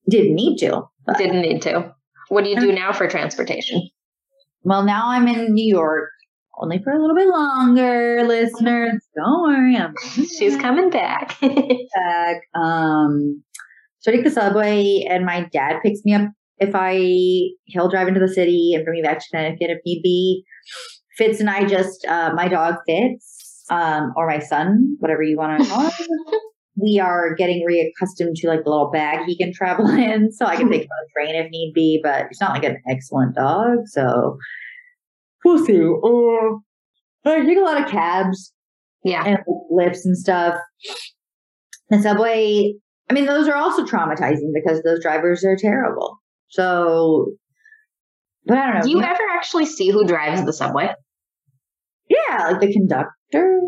[0.09, 0.83] Didn't need to.
[1.05, 1.93] but- Didn't need to.
[2.29, 3.89] What do you do now for transportation?
[4.63, 6.09] Well, now I'm in New York,
[6.59, 9.03] only for a little bit longer, listeners.
[9.15, 9.95] Don't worry, I'm
[10.39, 11.39] She's coming back.
[11.41, 12.43] back.
[12.55, 13.43] Um,
[14.01, 18.09] so I take the subway, and my dad picks me up if I he'll drive
[18.09, 20.45] into the city and bring me back to Connecticut if need be.
[21.17, 25.63] Fitz and I just uh, my dog Fitz, um, or my son, whatever you want
[25.63, 26.07] to call him.
[26.77, 30.57] we are getting reaccustomed to like the little bag he can travel in, so I
[30.57, 32.01] can take him on a train if need be.
[32.03, 34.39] But he's not like an excellent dog, so
[35.47, 35.81] we'll see.
[35.81, 38.53] Uh, I take a lot of cabs
[39.05, 39.25] yeah.
[39.25, 39.39] and
[39.73, 40.59] Lyfts and stuff.
[41.91, 42.75] The subway,
[43.09, 46.19] I mean, those are also traumatizing because those drivers are terrible.
[46.49, 47.33] So,
[48.45, 48.83] but I don't know.
[48.83, 50.93] Do you ever actually see who drives the subway?
[52.09, 53.61] yeah, like the conductor.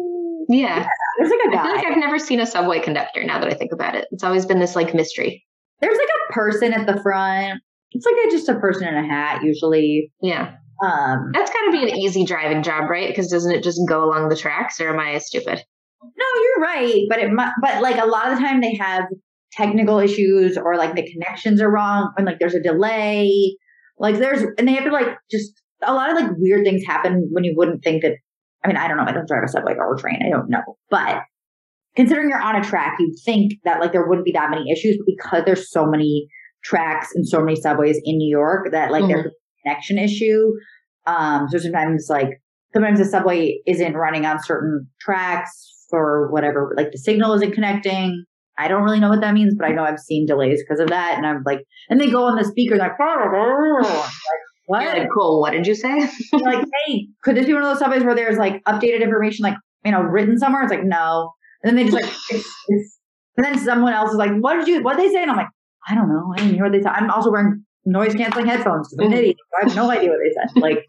[0.49, 0.89] Yeah.
[1.19, 1.75] There's like a I feel guy.
[1.75, 4.07] like I've never seen a subway conductor now that I think about it.
[4.13, 5.45] It's always been this like mystery.
[5.81, 7.61] There's like a person at the front.
[7.93, 10.13] It's like a, just a person in a hat usually.
[10.23, 10.55] Yeah.
[10.83, 13.09] Um, That's got to be an easy driving job, right?
[13.09, 15.63] Because doesn't it just go along the tracks or am I stupid?
[16.03, 19.05] no, you're right, but it but like a lot of the time they have
[19.53, 23.57] technical issues or like the connections are wrong and like there's a delay.
[23.99, 25.53] Like there's and they have to like just
[25.83, 28.13] a lot of like weird things happen when you wouldn't think that.
[28.65, 29.05] I mean, I don't know.
[29.05, 30.21] I don't drive a subway or a train.
[30.25, 31.23] I don't know, but
[31.95, 34.99] considering you're on a track, you'd think that like there wouldn't be that many issues,
[34.99, 36.29] but because there's so many
[36.65, 39.31] tracks and so many subways in New York that like there's a
[39.69, 40.53] connection issue.
[41.07, 42.41] Um, so sometimes like
[42.73, 48.25] sometimes the subway isn't running on certain tracks for whatever, like the signal isn't connecting.
[48.59, 50.89] I don't really know what that means, but I know I've seen delays because of
[50.89, 51.17] that.
[51.17, 53.87] And I'm like, and they go on the speaker like, like
[54.67, 54.83] what?
[54.83, 55.41] You're like, cool.
[55.41, 56.09] What did you say?
[56.33, 59.57] Like, hey, could this be one of those subways where there's like updated information, like
[59.85, 60.63] you know, written somewhere?
[60.63, 62.99] It's like no, and then they just like, it's, it's,
[63.37, 65.23] and then someone else is like, what did you, what did they say?
[65.23, 65.49] And I'm like,
[65.89, 66.93] I don't know, I didn't hear what they said.
[66.93, 69.37] I'm also wearing noise canceling headphones I'm an idiot.
[69.61, 70.61] I have no idea what they said.
[70.63, 70.85] Like,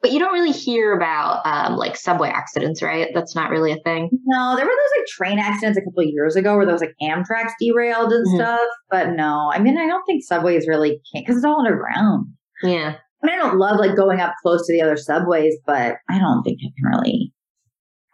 [0.00, 3.08] But you don't really hear about um, like subway accidents, right?
[3.14, 4.10] That's not really a thing.
[4.26, 6.82] no, there were those like train accidents a couple of years ago where there was
[6.82, 8.34] like Amtrak's derailed and Mhm.
[8.36, 8.68] stuff.
[8.90, 12.26] But no, I mean, I don't think subways really can't because it's all underground.
[12.62, 12.94] Yeah.
[13.22, 16.18] I mean, I don't love like going up close to the other subways, but I
[16.18, 17.32] don't think I can really.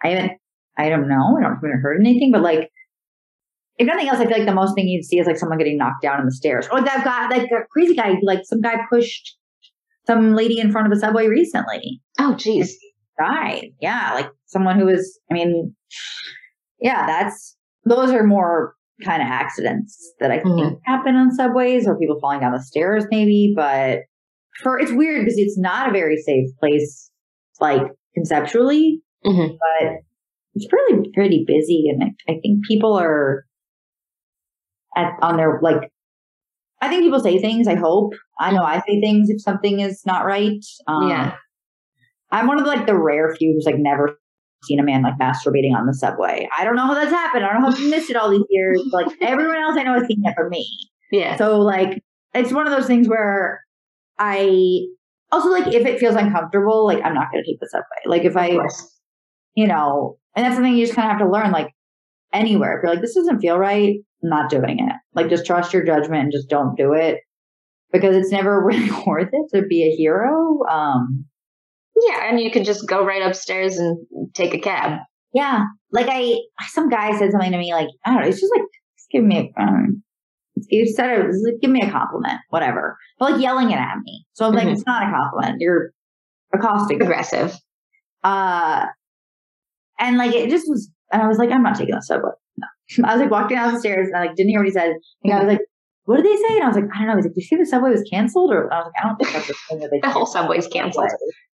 [0.05, 0.33] I haven't.
[0.77, 1.37] I don't know.
[1.39, 2.69] I don't haven't heard anything, but like,
[3.79, 5.77] if nothing else, I feel like the most thing you'd see is like someone getting
[5.79, 8.75] knocked down in the stairs, or that guy, like a crazy guy, like some guy
[8.91, 9.37] pushed
[10.07, 12.01] some lady in front of a subway recently.
[12.19, 12.77] Oh, geez.
[13.19, 13.71] died.
[13.81, 15.19] Yeah, like someone who was.
[15.31, 15.75] I mean,
[16.81, 18.75] yeah, that's those are more
[19.05, 20.79] kind of accidents that I think Mhm.
[20.85, 23.53] happen on subways or people falling down the stairs, maybe.
[23.57, 24.01] But
[24.63, 27.11] for it's weird because it's not a very safe place,
[27.61, 27.83] like
[28.15, 29.57] conceptually, Mhm.
[29.59, 29.93] but
[30.55, 33.45] it's really pretty busy, and I, I think people are
[34.97, 35.91] at on their like.
[36.81, 37.67] I think people say things.
[37.67, 38.13] I hope.
[38.39, 40.65] I know I say things if something is not right.
[40.87, 41.35] Um, Yeah.
[42.31, 44.19] I'm one of like the rare few who's like never
[44.65, 46.49] seen a man like masturbating on the subway.
[46.57, 47.45] I don't know how that's happened.
[47.45, 48.81] I don't know how you missed it all these years.
[48.93, 50.67] Like everyone else I know has seen it for me.
[51.11, 51.37] Yeah.
[51.37, 52.03] So like
[52.35, 53.65] it's one of those things where
[54.19, 54.81] I
[55.33, 57.87] also like if it feels uncomfortable, like I'm not gonna take the subway.
[58.07, 58.59] Like if I
[59.55, 61.73] you know, and that's something you just kind of have to learn, like
[62.33, 62.77] anywhere.
[62.77, 64.95] If you're like, this doesn't feel right, not doing it.
[65.15, 67.19] Like just trust your judgment and just don't do it.
[67.93, 70.61] Because it's never really worth it to be a hero.
[70.71, 71.25] Um
[72.09, 73.99] Yeah, and you could just go right upstairs and
[74.35, 75.01] take a cab.
[75.35, 75.65] Yeah.
[75.93, 76.39] Like I,
[76.69, 78.67] some guy said something to me like, I don't know, it's just like,
[78.97, 80.03] just give me a, um,
[80.69, 82.97] you said it was like, give me a compliment, whatever.
[83.19, 84.25] But like yelling it at me.
[84.33, 84.73] So I'm like, Mhm.
[84.73, 85.61] it's not a compliment.
[85.61, 85.91] You're
[86.53, 87.01] accosting.
[87.03, 87.55] Aggressive.
[88.25, 88.87] Uh,
[89.99, 92.31] and like, it just was, and I was like, I'm not taking the subway.
[93.05, 94.95] I was like walking down the stairs and I like didn't hear what he said.
[95.25, 95.61] And I was like,
[96.05, 96.55] what did they say?
[96.57, 97.17] And I was like, I don't know.
[97.17, 98.51] He's like, did you see the subway was canceled?
[98.51, 100.67] Or I was like, I don't think that's the thing that they The whole subway's
[100.69, 101.11] canceled.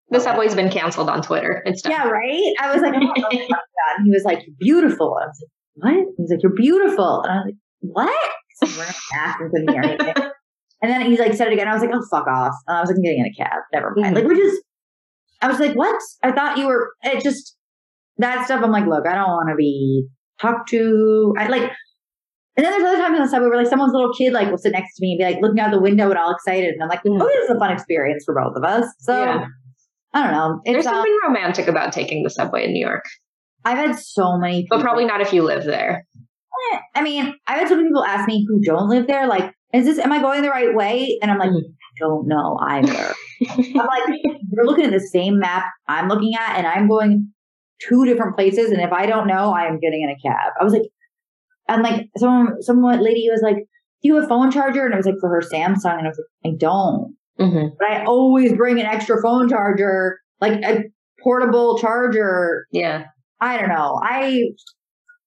[0.09, 1.63] The subway's been canceled on Twitter.
[1.65, 1.91] It's done.
[1.91, 2.53] Yeah, right?
[2.59, 3.29] I was like, oh, oh.
[3.31, 5.17] And he was like, beautiful.
[5.19, 6.07] I was like, what?
[6.17, 7.23] He's like, you're beautiful.
[7.23, 8.31] And I was like, what?
[8.63, 10.31] So we're not asking couldn't anything.
[10.83, 11.67] And then he's like, said it again.
[11.67, 12.53] I was like, oh, fuck off.
[12.67, 13.57] And I was like, I'm getting in a cab.
[13.73, 14.15] Never mind.
[14.15, 14.19] Mhm.
[14.19, 14.61] Like, we're just,
[15.41, 15.99] I was like, what?
[16.21, 17.57] I thought you were, it just,
[18.17, 18.61] that stuff.
[18.63, 20.05] I'm like, look, I don't want to be
[20.43, 21.33] talked to.
[21.39, 21.71] I like,
[22.55, 24.57] and then there's other times on the subway where like someone's little kid like will
[24.59, 26.73] sit next to me and be like looking out the window and all excited.
[26.73, 27.19] And I'm like, Mhm.
[27.21, 28.85] oh, this is a fun experience for both of us.
[28.99, 29.45] So Yeah.
[30.13, 30.61] I don't know.
[30.65, 33.03] It's, There's uh, something romantic about taking the subway in New York,
[33.65, 34.77] I've had so many people.
[34.77, 36.05] but probably not if you live there.
[36.73, 39.51] Eh, I mean, I've had so many people ask me who don't live there, like,
[39.73, 41.17] is this, am I going the right way?
[41.23, 41.61] And I'm like, Mhm.
[41.65, 43.13] I don't know either.
[43.49, 44.03] I'm like,
[44.51, 47.33] you're looking at the same map I'm looking at, and I'm going
[47.87, 48.71] two different places.
[48.71, 50.53] And if I don't know, I am getting in a cab.
[50.59, 50.83] I was like,
[51.67, 54.85] and like, someone, someone lady was like, do you have a phone charger?
[54.85, 55.97] And it was like for her Samsung.
[55.97, 57.15] And I was like, I don't.
[57.39, 57.75] Mm-hmm.
[57.79, 60.83] But I always bring an extra phone charger, like a
[61.21, 63.05] portable charger Yeah.
[63.39, 63.99] I don't know.
[64.01, 64.43] I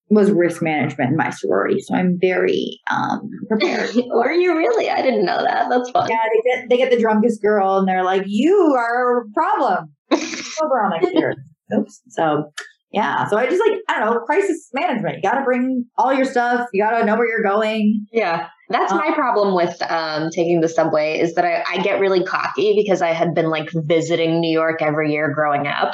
[0.09, 3.90] was risk management in my sorority, so I'm very um prepared.
[4.11, 4.88] Were you really?
[4.88, 5.68] I didn't know that.
[5.68, 6.09] That's fun.
[6.09, 9.92] yeah, they get they get the drunkest girl, and they're like, "You are a problem."
[10.12, 11.34] Over on next year.
[11.75, 12.03] Oops.
[12.09, 12.53] So
[12.93, 15.17] yeah, so I just like I don't know crisis management.
[15.17, 16.69] You got to bring all your stuff.
[16.73, 18.07] You got to know where you're going.
[18.12, 18.49] Yeah.
[18.69, 22.75] That's my problem with um, taking the subway is that I, I get really cocky
[22.75, 25.93] because I had been like visiting New York every year growing up.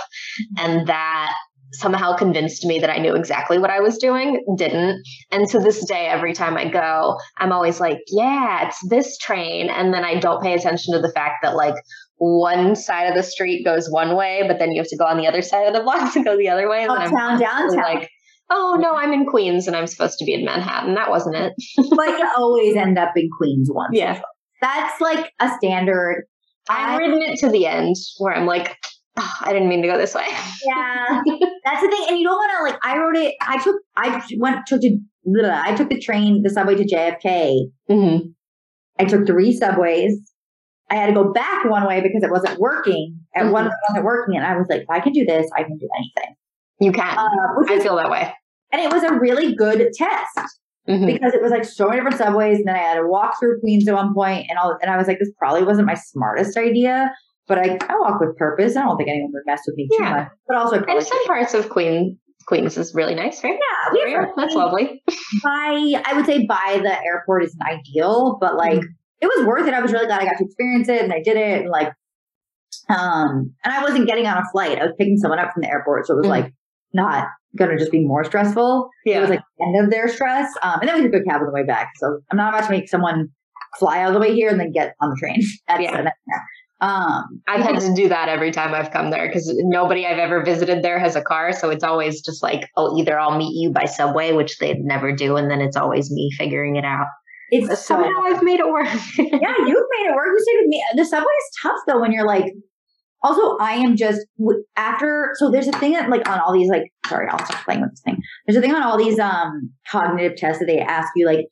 [0.57, 1.35] And that
[1.73, 4.45] somehow convinced me that I knew exactly what I was doing.
[4.57, 5.03] Didn't.
[5.31, 9.69] And to this day, every time I go, I'm always like, yeah, it's this train.
[9.69, 11.75] And then I don't pay attention to the fact that like
[12.23, 15.17] one side of the street goes one way, but then you have to go on
[15.17, 16.85] the other side of the block to go the other way.
[16.85, 17.77] And then I'm downtown.
[17.77, 18.09] like,
[18.49, 20.95] oh no, I'm in Queens and I'm supposed to be in Manhattan.
[20.95, 21.53] That wasn't it.
[21.77, 23.91] but you always end up in Queens once.
[23.93, 24.21] Yeah.
[24.61, 26.27] That's like a standard.
[26.71, 28.77] I've ridden it to the end where I'm like,
[29.17, 30.27] "Oh, I didn't mean to go this way.
[30.65, 31.23] Yeah,
[31.65, 32.07] that's the thing.
[32.09, 32.81] And you don't want to like.
[32.85, 33.35] I wrote it.
[33.41, 33.75] I took.
[33.97, 34.99] I went took to.
[35.45, 37.57] I took the train, the subway to JFK.
[37.91, 38.29] Mm-hmm.
[39.01, 40.32] I took three subways.
[40.93, 43.19] I had to go back one way because it wasn't working.
[43.35, 43.71] And one Mhm.
[43.89, 44.37] wasn't working.
[44.37, 46.35] And I was like, if I can do this, I can do anything.
[46.81, 47.17] You can.
[47.17, 47.29] Uh,
[47.73, 48.33] I feel that way.
[48.73, 51.07] and it was a really good test Mhm.
[51.07, 52.59] because it was like so many different subways.
[52.59, 54.77] And then I had to walk through Queens at one point and all.
[54.83, 57.11] And I was like, this probably wasn't my smartest idea,
[57.49, 58.77] but I, I walk with purpose.
[58.77, 60.29] I don't think anyone would mess with me too much.
[60.49, 63.59] But also, I And some parts of Queen Queens is really nice, right?
[63.95, 64.25] yeah.
[64.37, 65.03] That's lovely.
[65.45, 68.83] by I would say by the airport isn't ideal, but like
[69.23, 69.73] it was worth it.
[69.75, 71.93] I was really glad I got to experience it and I did it and like
[72.89, 74.79] um and I wasn't getting on a flight.
[74.79, 76.07] I was picking someone up from the airport.
[76.07, 76.31] So it was Mhm.
[76.31, 76.53] like
[76.93, 78.91] not gonna just be more stressful.
[79.07, 79.19] Yeah.
[79.19, 80.51] It was like the end of their stress.
[80.63, 81.91] Um and then we took a cab on the way back.
[81.97, 83.29] So I'm not about to make someone
[83.79, 85.41] fly all the way here and then get on the train.
[85.69, 86.11] That's Yeah.
[86.81, 90.43] um I've had to do that every time I've come there because nobody I've ever
[90.45, 91.53] visited there has a car.
[91.53, 95.13] So it's always just like, oh, either I'll meet you by subway, which they never
[95.15, 97.07] do, and then it's always me figuring it out.
[97.53, 98.87] It's so Somehow I've made it work.
[99.19, 100.27] yeah, you've made it work.
[100.27, 100.85] You stayed with me.
[100.97, 102.53] The subway is tough though when you're like.
[103.25, 104.21] Also, I am just
[104.77, 105.31] after.
[105.35, 106.93] So there's a thing that like on all these like.
[107.07, 108.17] Sorry, I'll stop playing with this thing.
[108.47, 111.47] There's a thing on all these um cognitive tests that they ask you like,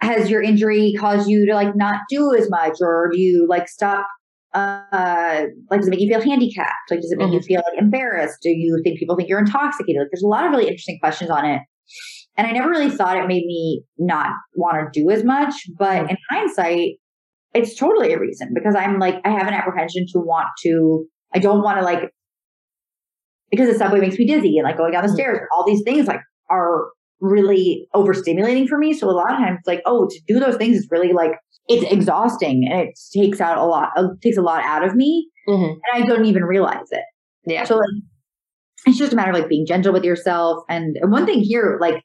[0.00, 3.68] has your injury caused you to like not do as much, or do you like
[3.68, 4.06] stop
[4.56, 6.90] uh, like, does it make you feel handicapped?
[6.90, 8.38] Like, does it make you feel like embarrassed?
[8.42, 10.00] Do you think people think you're intoxicated?
[10.00, 11.60] Like, there's a lot of really interesting questions on it.
[12.36, 15.54] And I never really thought it made me not want to do as much.
[15.78, 16.94] But in hindsight,
[17.54, 21.38] it's totally a reason because I'm like, I have an apprehension to want to, I
[21.38, 22.10] don't want to like,
[23.50, 25.14] because the subway makes me dizzy and like going down the Mhm.
[25.14, 26.20] stairs, all these things like
[26.50, 26.88] are
[27.20, 28.92] really overstimulating for me.
[28.92, 31.32] So a lot of times, like, oh, to do those things is really like,
[31.68, 35.28] it's exhausting and it takes out a lot, it takes a lot out of me.
[35.48, 35.70] Mhm.
[35.72, 37.04] And I don't even realize it.
[37.46, 37.64] Yeah.
[37.64, 37.88] So like,
[38.86, 40.62] it's just a matter of like being gentle with yourself.
[40.68, 42.02] And one thing here, like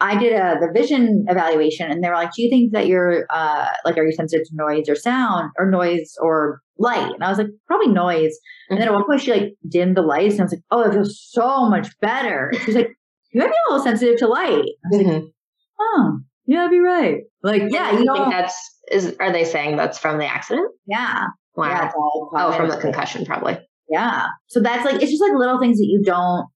[0.00, 3.26] I did a the vision evaluation, and they were like, "Do you think that you're
[3.30, 7.28] uh like are you sensitive to noise or sound or noise or light?" And I
[7.28, 8.36] was like, "Probably noise."
[8.70, 10.82] And then at one point, she like dimmed the lights, and I was like, "Oh,
[10.82, 12.90] it feels so much better." She's like,
[13.32, 15.32] "You might be a little sensitive to light." I was like, Mhm.
[15.80, 18.56] "Oh, yeah, I'd be right." Like, yeah, you I know, think that's
[18.90, 19.16] is.
[19.20, 20.70] Are they saying that's from the accident?
[20.86, 21.26] yeah,
[21.56, 21.66] Wow.
[21.68, 23.58] yeah, oh, from the concussion, probably.
[23.88, 24.26] Yeah.
[24.48, 26.46] So that's like it's just like little things that you don't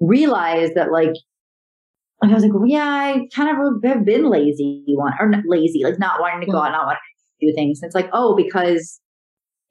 [0.00, 1.12] realize that like
[2.22, 5.42] like I was like, well, yeah, I kind of have been lazy one or not
[5.46, 7.00] lazy, like not wanting to go out, not wanting
[7.40, 7.80] to do things.
[7.82, 9.00] And it's like, oh, because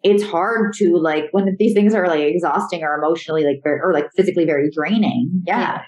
[0.04, 3.94] it's hard to like when these things are like exhausting or emotionally like very, or
[3.94, 5.44] like physically very draining.
[5.46, 5.84] Yeah.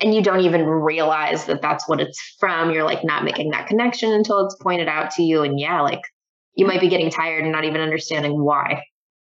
[0.00, 2.72] And you don't even realize that that's what it's from.
[2.72, 5.42] You're like not making that connection until it's pointed out to you.
[5.42, 6.00] And yeah, like
[6.56, 8.82] you might be getting tired and not even understanding why.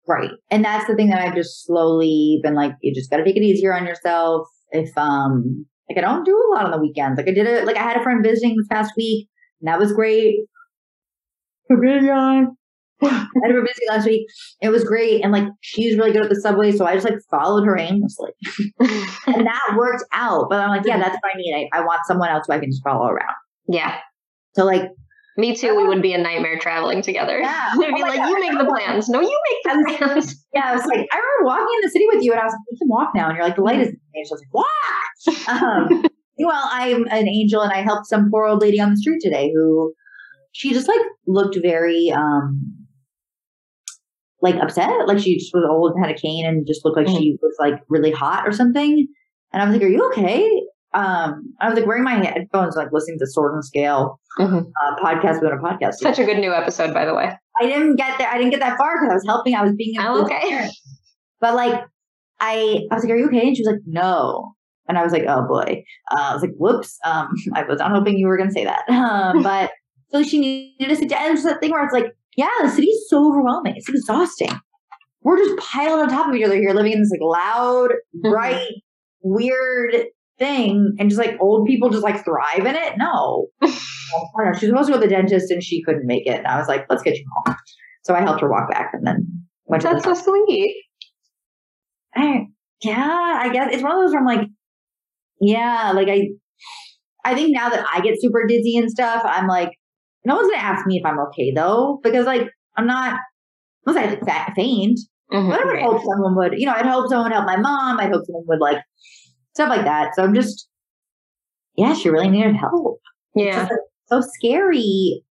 [0.08, 0.32] Right.
[0.52, 3.38] And that's the thing that I've just slowly been like, you just got to take
[3.38, 4.48] it easier on yourself.
[4.70, 7.18] If, um, like I don't do a lot on the weekends.
[7.18, 9.28] Like I did it, like I had a friend visiting this past week
[9.62, 10.40] and that was great.
[11.70, 12.46] Guys.
[13.02, 13.08] I
[13.44, 14.28] had her visiting last week.
[14.62, 15.24] It was great.
[15.24, 16.72] And like she's really good at the subway.
[16.72, 18.32] So I just like followed her aimlessly.
[18.80, 18.88] and
[19.48, 20.48] that worked out.
[20.50, 21.70] But I'm like, yeah, that's what I need.
[21.74, 23.36] I, I want someone else who I can just follow around.
[23.68, 23.98] yeah.
[24.54, 24.84] So like,
[25.38, 25.76] Me too.
[25.76, 27.40] We would be a nightmare traveling together.
[27.40, 27.72] Yeah.
[27.78, 28.30] We'd Oh be my like, God.
[28.30, 29.10] you make the plans.
[29.10, 30.46] No, you make the plans.
[30.54, 32.54] yeah, I was like, I remember walking in the city with you and I was
[32.54, 33.28] like, we can walk now.
[33.28, 35.62] And you're like, the light is, and she was like, walk.
[35.62, 36.06] Um,
[36.40, 39.52] well, I'm an angel and I helped some poor old lady on the street today
[39.54, 39.94] who
[40.54, 42.62] she just like looked very, um,
[44.42, 45.08] like upset.
[45.08, 47.56] Like she just was old and had a cane and just looked like she was
[47.60, 49.08] like really hot or something.
[49.52, 50.62] And I was like, are you okay?
[50.96, 54.66] Um, I was like wearing my headphones, like listening to Sword and Scale Mhm.
[54.84, 55.96] uh, podcast within a podcast.
[55.96, 57.32] Such a good new episode, by the way.
[57.62, 58.28] I didn't get there.
[58.30, 59.56] I didn't get that far because I was helping.
[59.56, 60.40] I was being a Oh, okay.
[60.50, 60.72] parent.
[61.42, 61.84] But like,
[62.40, 64.54] I, I was like, "Are you okay?" And she was like, "No."
[64.88, 67.92] And I was like, "Oh boy." Uh, I was like, "Whoops." Um, I was not
[67.92, 68.84] hoping you were going to say that.
[68.90, 69.72] Um, but
[70.10, 71.30] so she needed to sit down.
[71.32, 73.74] And that thing where it's like, yeah, the city's so overwhelming.
[73.76, 74.52] It's exhausting.
[75.22, 77.92] We're just piled on top of each other here, living in this like loud,
[78.22, 78.68] bright,
[79.24, 80.06] weird
[80.38, 82.94] thing, and just like old people just like thrive in it.
[82.98, 84.60] No, I don't know.
[84.60, 86.38] She was supposed to go to the dentist and she couldn't make it.
[86.38, 87.56] And I was like, let's get you home.
[88.04, 90.76] So I helped her walk back and then went to That's the so sweet.
[92.16, 92.46] I,
[92.82, 94.48] yeah, I guess it's one of those where I'm like,
[95.42, 96.30] yeah, like I,
[97.26, 99.72] I think now that I get super dizzy and stuff, I'm like,
[100.26, 103.20] no one's gonna ask me if I'm okay though, because like I'm not,
[103.86, 105.00] unless I like fa- faint.
[105.32, 105.50] Mhm.
[105.50, 105.84] But I would Right.
[105.84, 108.00] hope someone would, you know, I'd hope someone would help my mom.
[108.00, 108.78] I'd hope someone would like
[109.56, 110.14] stuff like that.
[110.16, 110.68] So I'm just,
[111.76, 113.00] yeah, she really needed help.
[113.36, 113.68] Yeah.
[113.68, 113.74] just,
[114.08, 115.24] so scary,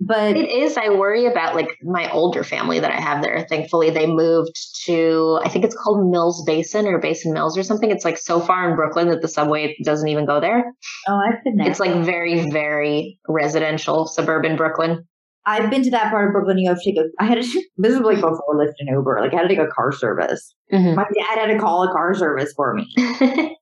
[0.00, 0.76] but It is.
[0.76, 3.46] I worry about like my older family that I have there.
[3.48, 4.56] Thankfully, they moved
[4.86, 7.90] to, I think it's called Mills Basin or Basin Mills or something.
[7.90, 10.64] It's like so far in Brooklyn that the subway doesn't even go there.
[11.08, 11.68] oh, I've been there.
[11.70, 15.04] It's like very, very residential suburban Brooklyn.
[15.46, 16.56] I've been to that part of Brooklyn.
[16.58, 17.04] You have to take a.
[17.20, 17.62] I had to.
[17.76, 19.18] This is like before Lyft and Uber.
[19.20, 20.54] Like I had to take a car service.
[20.72, 20.94] Mhm.
[20.96, 22.86] My dad had to call a car service for me.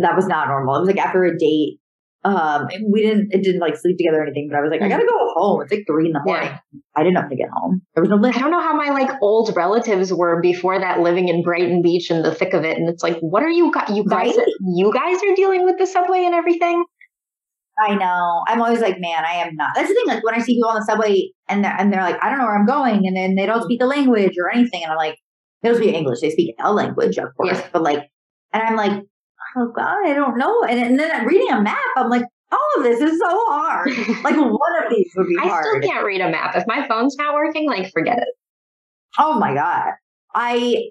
[0.00, 0.76] That was not normal.
[0.76, 1.78] It was like after a date.
[2.22, 3.28] Um, we didn't.
[3.32, 4.48] It didn't like sleep together or anything.
[4.50, 5.62] But I was like, I gotta go home.
[5.62, 6.32] It's like three in the Yeah.
[6.34, 6.58] morning.
[6.94, 7.80] I didn't have to get home.
[7.94, 11.28] There was no I don't know how my like old relatives were before that living
[11.28, 12.76] in Brighton Beach in the thick of it.
[12.76, 13.88] And it's like, what are you guys?
[13.96, 14.46] You guys, Right?
[14.76, 16.84] you guys are dealing with the subway and everything.
[17.82, 18.42] I know.
[18.46, 19.70] I'm always like, man, I am not.
[19.74, 20.06] That's the thing.
[20.06, 22.38] Like when I see people on the subway and they're, and they're like, I don't
[22.38, 24.98] know where I'm going, and then they don't speak the language or anything, and I'm
[24.98, 25.16] like,
[25.62, 26.20] they don't speak English.
[26.20, 27.66] They speak a language, of course, Yeah.
[27.72, 28.10] but like,
[28.52, 29.02] and I'm like,
[29.56, 30.62] oh god, I don't know.
[30.62, 31.78] And, and then reading a map.
[31.96, 33.88] I'm like, all of this is so hard.
[34.24, 35.66] like one of these would be I hard.
[35.66, 36.56] I still can't read a map.
[36.56, 38.28] If my phone's not working, like forget it.
[39.18, 39.92] Oh my god.
[40.34, 40.90] I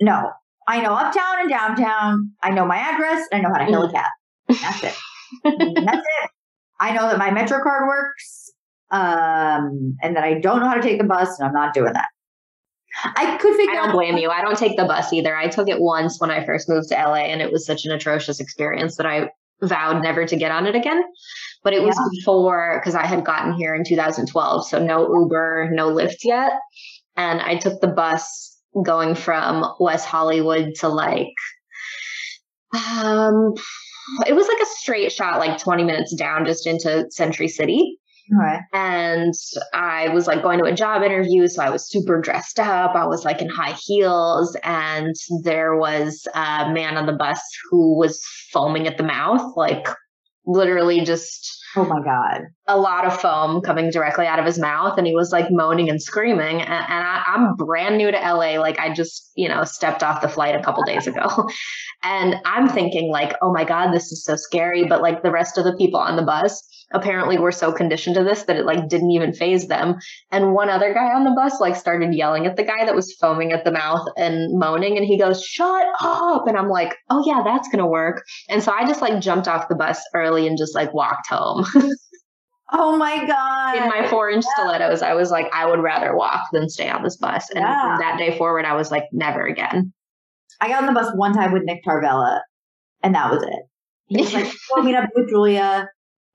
[0.00, 0.30] no.
[0.68, 2.32] I know uptown and downtown.
[2.42, 3.26] I know my address.
[3.32, 4.10] And I know how to hail a cab.
[4.48, 4.94] That's it.
[5.84, 6.30] That's it.
[6.80, 8.50] I know that my Metro card works.
[8.92, 11.92] Um, and that I don't know how to take the bus, and I'm not doing
[11.92, 12.06] that.
[13.04, 13.72] I could figure.
[13.72, 14.30] I don't out blame you.
[14.30, 15.36] I don't take the bus either.
[15.36, 17.92] I took it once when I first moved to LA and it was such an
[17.92, 19.30] atrocious experience that I
[19.62, 21.02] vowed never to get on it again.
[21.62, 22.08] but it was Yeah.
[22.18, 26.52] before because I had gotten here in 2012, so no Uber, no Lyft yet,
[27.16, 31.34] and I took the bus going from West Hollywood to like
[32.74, 33.54] um
[34.26, 37.98] it was like a straight shot like 20 minutes down just into Century City
[38.32, 38.58] Okay.
[38.72, 39.34] and
[39.74, 42.94] I was like going to a job interview, so I was super dressed up.
[42.94, 47.98] I was like in high heels, and there was a man on the bus who
[47.98, 48.22] was
[48.52, 49.86] foaming at the mouth, like
[50.46, 52.42] literally just Oh my God.
[52.66, 55.88] a lot of foam coming directly out of his mouth, and he was like moaning
[55.88, 56.60] and screaming.
[56.60, 60.22] And, and I, I'm brand new to LA, like I just you know stepped off
[60.22, 61.48] the flight a couple days ago,
[62.02, 64.84] and I'm thinking like, oh my god, this is so scary.
[64.84, 66.60] But like the rest of the people on the bus
[66.92, 69.96] apparently we were so conditioned to this that it like didn't even faze them.
[70.30, 73.14] And one other guy on the bus like started yelling at the guy that was
[73.14, 77.22] foaming at the mouth and moaning, and he goes, "Shut up!" And I'm like, oh
[77.26, 78.22] yeah, that's gonna work.
[78.48, 81.64] And so I just like jumped off the bus early and just like walked home.
[82.72, 83.76] Oh my God.
[83.78, 87.02] in my four inch stilettos, I was like, I would rather walk than stay on
[87.02, 87.50] this bus.
[87.50, 87.82] And Yeah.
[87.82, 89.92] from that day forward, I was like, never again.
[90.60, 92.40] I got on the bus one time with Nick Tarvella,
[93.02, 93.58] and that was it.
[94.06, 95.88] He was like, "Go meet up with Julia,"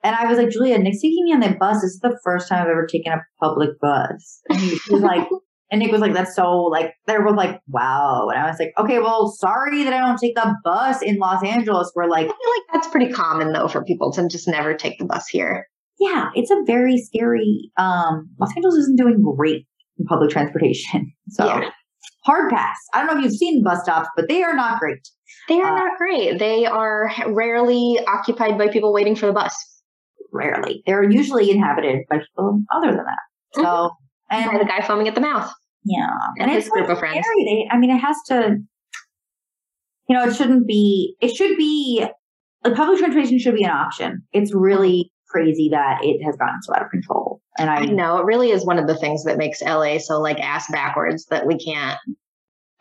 [0.06, 1.78] and I was like, "Julia, Nick's taking me on the bus.
[1.82, 5.28] This is the first time I've ever taken a public bus." And he was like,
[5.72, 8.74] and Nick was like, "That's so like." They were like, "Wow," and I was like,
[8.78, 11.90] "Okay, well, sorry that I don't take the bus in Los Angeles.
[11.96, 15.00] Where like, I feel like that's pretty common though for people to just never take
[15.00, 15.66] the bus here.
[16.00, 17.72] yeah, it's a very scary.
[17.78, 19.66] Um, Los Angeles isn't doing great
[19.98, 21.70] in public transportation, so." Yeah.
[22.24, 22.76] Hard pass.
[22.92, 25.08] I don't know if you've seen bus stops, but they are not great.
[25.48, 26.40] They are Uh, not great.
[26.40, 29.54] They are rarely occupied by people waiting for the bus.
[30.36, 30.84] Rarely.
[30.86, 33.20] They're usually inhabited by people other than that.
[33.54, 34.48] So, mm-hmm.
[34.48, 35.52] By the and guy foaming at the mouth.
[35.84, 36.10] yeah,
[36.40, 37.26] and his it's group of friends.
[37.38, 38.58] They, I mean, it has to.
[40.08, 41.16] You know, it shouldn't be.
[41.22, 42.06] It should be.
[42.64, 44.24] Like public transportation should be an option.
[44.34, 47.42] It's really crazy that it has gotten so out of control.
[47.58, 50.20] And I, I know it really is one of the things that makes LA so
[50.20, 52.00] like ass backwards that we can't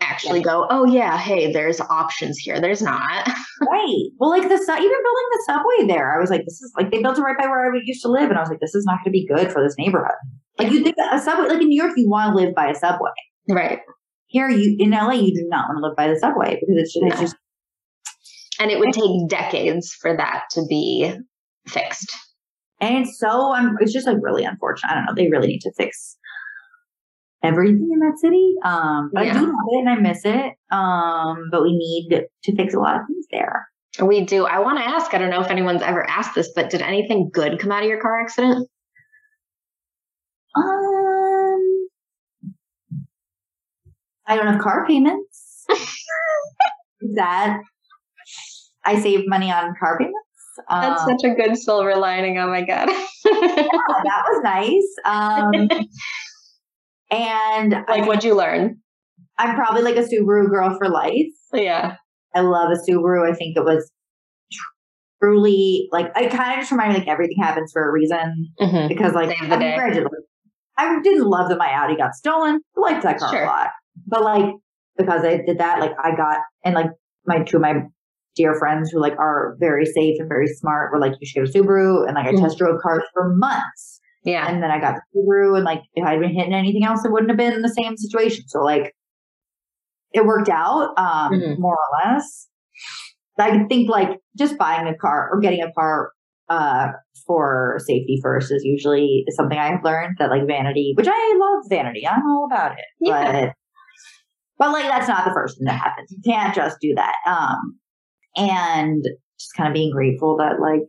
[0.01, 2.61] actually go, oh yeah, hey, there's options here.
[2.61, 3.27] There's not.
[3.61, 4.05] right.
[4.19, 6.91] Well, like the su- even building the subway there, I was like, this is like
[6.91, 8.75] they built it right by where I used to live, and I was like, this
[8.75, 10.15] is not going to be good for this neighborhood.
[10.59, 12.75] Like you think a subway, like in New York, you want to live by a
[12.75, 13.11] subway.
[13.49, 13.79] right.
[14.27, 16.93] Here, you in LA, you do not want to live by the subway because it's
[16.93, 17.21] just, it's No.
[17.21, 17.37] just
[18.61, 21.13] And it would take decades for that to be
[21.69, 22.13] fixed.
[22.81, 24.91] and it's so un- it's just like really unfortunate.
[24.91, 25.15] I don't know.
[25.15, 26.17] They really need to fix
[27.45, 28.55] everything in that city.
[28.65, 30.53] Um, but I do love it and I miss it.
[30.71, 32.09] Um, but we need
[32.45, 33.69] to fix a lot of things there.
[34.03, 34.45] We do.
[34.45, 37.31] I want to ask, I don't know if anyone's ever asked this, but did anything
[37.33, 38.69] good come out of your car accident?
[40.57, 41.87] Um,
[44.27, 45.67] I don't have car payments.
[47.15, 47.61] that
[48.85, 50.19] I saved money on car payments.
[50.71, 52.39] That's Um, such a good silver lining.
[52.39, 52.87] Oh my God.
[52.89, 54.95] that was nice.
[55.05, 55.69] Um,
[57.15, 58.79] and like, I, what'd you learn?
[59.39, 61.27] I'm probably like a Subaru girl for life.
[61.53, 61.97] Yeah.
[62.35, 63.31] I love a Subaru.
[63.31, 63.91] I think it was
[65.21, 68.89] truly like I kind of just remind me like everything happens for a reason Mhm.
[68.89, 69.75] because like I mean, day.
[69.77, 70.13] granted, like,
[70.77, 72.61] I didn't love that my Audi got stolen.
[72.77, 73.43] I liked that car Sure.
[73.45, 73.71] a lot,
[74.07, 74.55] but like
[74.97, 76.91] because I did that, like I got and like
[77.27, 77.75] my two of my
[78.37, 81.55] dear friends who like are very safe and very smart were like, you should get
[81.55, 82.41] a Subaru, and like I Mhm.
[82.43, 83.94] test drove cars for months,
[84.25, 84.49] Yeah.
[84.49, 87.13] and then I got the Subaru, and like if I'd been hitting anything else, it
[87.13, 88.45] wouldn't have been the same situation.
[88.49, 88.95] So like
[90.13, 91.59] it worked out, um, Mhm.
[91.59, 92.49] more or less.
[93.39, 96.13] I think like just buying a car or getting a car
[96.51, 96.89] uh
[97.27, 101.65] for safety first is usually something I have learned that like vanity, which I love
[101.71, 102.07] vanity.
[102.07, 102.85] I'm all about it.
[103.01, 103.47] Yeah.
[103.47, 103.53] But
[104.59, 106.13] but like that's not the first thing that happens.
[106.13, 107.15] You can't just do that.
[107.27, 107.79] Um
[108.37, 109.03] and
[109.39, 110.87] just kind of being grateful that like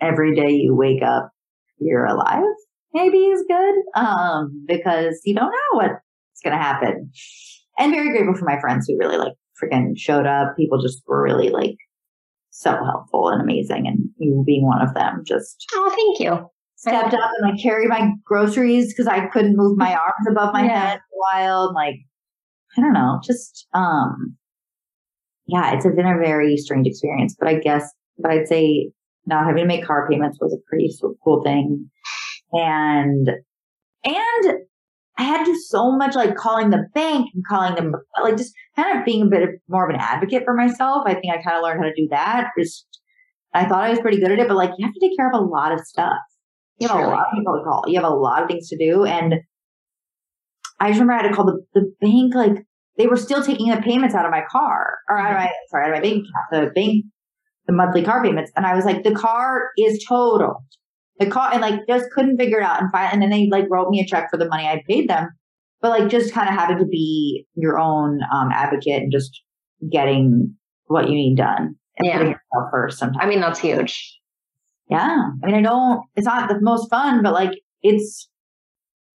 [0.00, 1.30] every day you wake up
[1.78, 2.44] you're alive
[2.92, 3.74] maybe is good.
[3.96, 7.10] Um because you don't know what's gonna happen.
[7.78, 10.56] And very grateful for my friends who really like freaking showed up.
[10.56, 11.76] People just were really like
[12.50, 13.86] so helpful and amazing.
[13.88, 16.48] And you being one of them just Oh, thank you.
[16.76, 20.64] stepped up and like carried my groceries because I couldn't move my arms above my
[20.64, 20.80] Yeah.
[20.90, 21.66] head for a while.
[21.66, 21.96] And, like,
[22.76, 24.36] I don't know, just, um,
[25.46, 28.92] yeah, it's been a very strange experience, but I guess, but I'd say
[29.26, 30.90] not having to make car payments was a pretty
[31.22, 31.88] cool thing.
[32.52, 33.28] And,
[34.04, 34.54] and
[35.16, 38.52] I had to do so much like calling the bank and calling them, like just
[38.76, 41.04] kind of being a bit of, more of an advocate for myself.
[41.06, 42.50] I think I kind of learned how to do that.
[42.58, 42.86] Just,
[43.52, 45.30] I thought I was pretty good at it, but like you have to take care
[45.30, 46.18] of a lot of stuff.
[46.78, 47.84] You have a lot of people to call.
[47.86, 49.04] You have a lot of things to do.
[49.04, 49.36] And
[50.80, 52.66] I just remember I had to call the, the bank, like
[52.98, 55.44] they were still taking the payments out of my car or out of mm-hmm.
[55.44, 56.66] my, sorry, out of my bank account.
[56.66, 57.04] The bank
[57.66, 58.52] the monthly car payments.
[58.56, 60.56] And I was like, the car is totaled.
[61.18, 62.80] The car, and like just couldn't figure it out.
[62.82, 65.08] And finally, and then they like wrote me a check for the money I paid
[65.08, 65.28] them.
[65.80, 69.42] But like just kind of having to be your own um, advocate and just
[69.92, 70.54] getting
[70.86, 72.12] what you need done and Yeah.
[72.14, 73.18] putting yourself first sometimes.
[73.20, 74.18] I mean, that's huge.
[74.90, 75.28] Yeah.
[75.42, 77.52] I mean, I don't, it's not the most fun, but like
[77.82, 78.28] it's,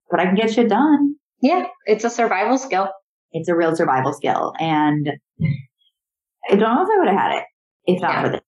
[0.09, 1.15] but I can get shit done.
[1.41, 2.89] Yeah, it's a survival skill.
[3.31, 4.53] It's a real survival skill.
[4.59, 5.09] And
[6.49, 7.43] I don't know if I would have had it
[7.85, 8.21] if not Yeah.
[8.23, 8.38] for this.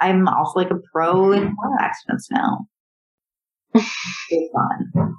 [0.00, 2.66] I'm also like a pro in car accidents now.
[3.74, 5.14] Fun.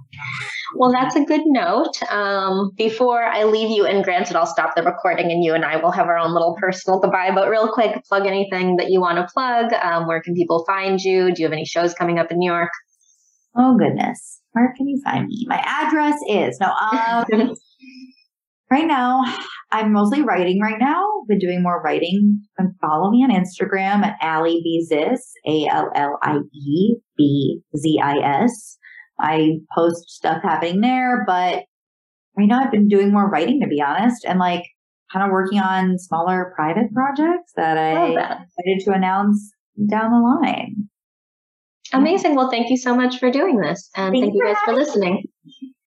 [0.75, 2.01] Well, that's a good note.
[2.11, 5.77] Um, before I leave you, and granted, I'll stop the recording and you and I
[5.77, 9.17] will have our own little personal goodbye, but real quick, plug anything that you want
[9.17, 9.73] to plug.
[9.73, 11.31] Um, where can people find you?
[11.33, 12.71] Do you have any shows coming up in New York?
[13.55, 14.41] Oh goodness.
[14.51, 15.45] Where can you find me?
[15.47, 17.55] My address is no um
[18.69, 19.23] right now
[19.71, 21.03] I'm mostly writing right now.
[21.27, 22.41] Been doing more writing.
[22.57, 27.61] And follow me on Instagram at Allie B Zis, A L L I E B
[27.75, 28.77] Z I S.
[29.19, 31.63] I post stuff happening there, but
[32.37, 34.63] right now I've been doing more writing to be honest, and like
[35.11, 39.51] kind of working on smaller private projects that I excited to announce
[39.89, 40.87] down the line.
[41.93, 42.35] Amazing.
[42.35, 43.89] Well, thank you so much for doing this.
[43.95, 45.23] And Thank thank, you guys for listening.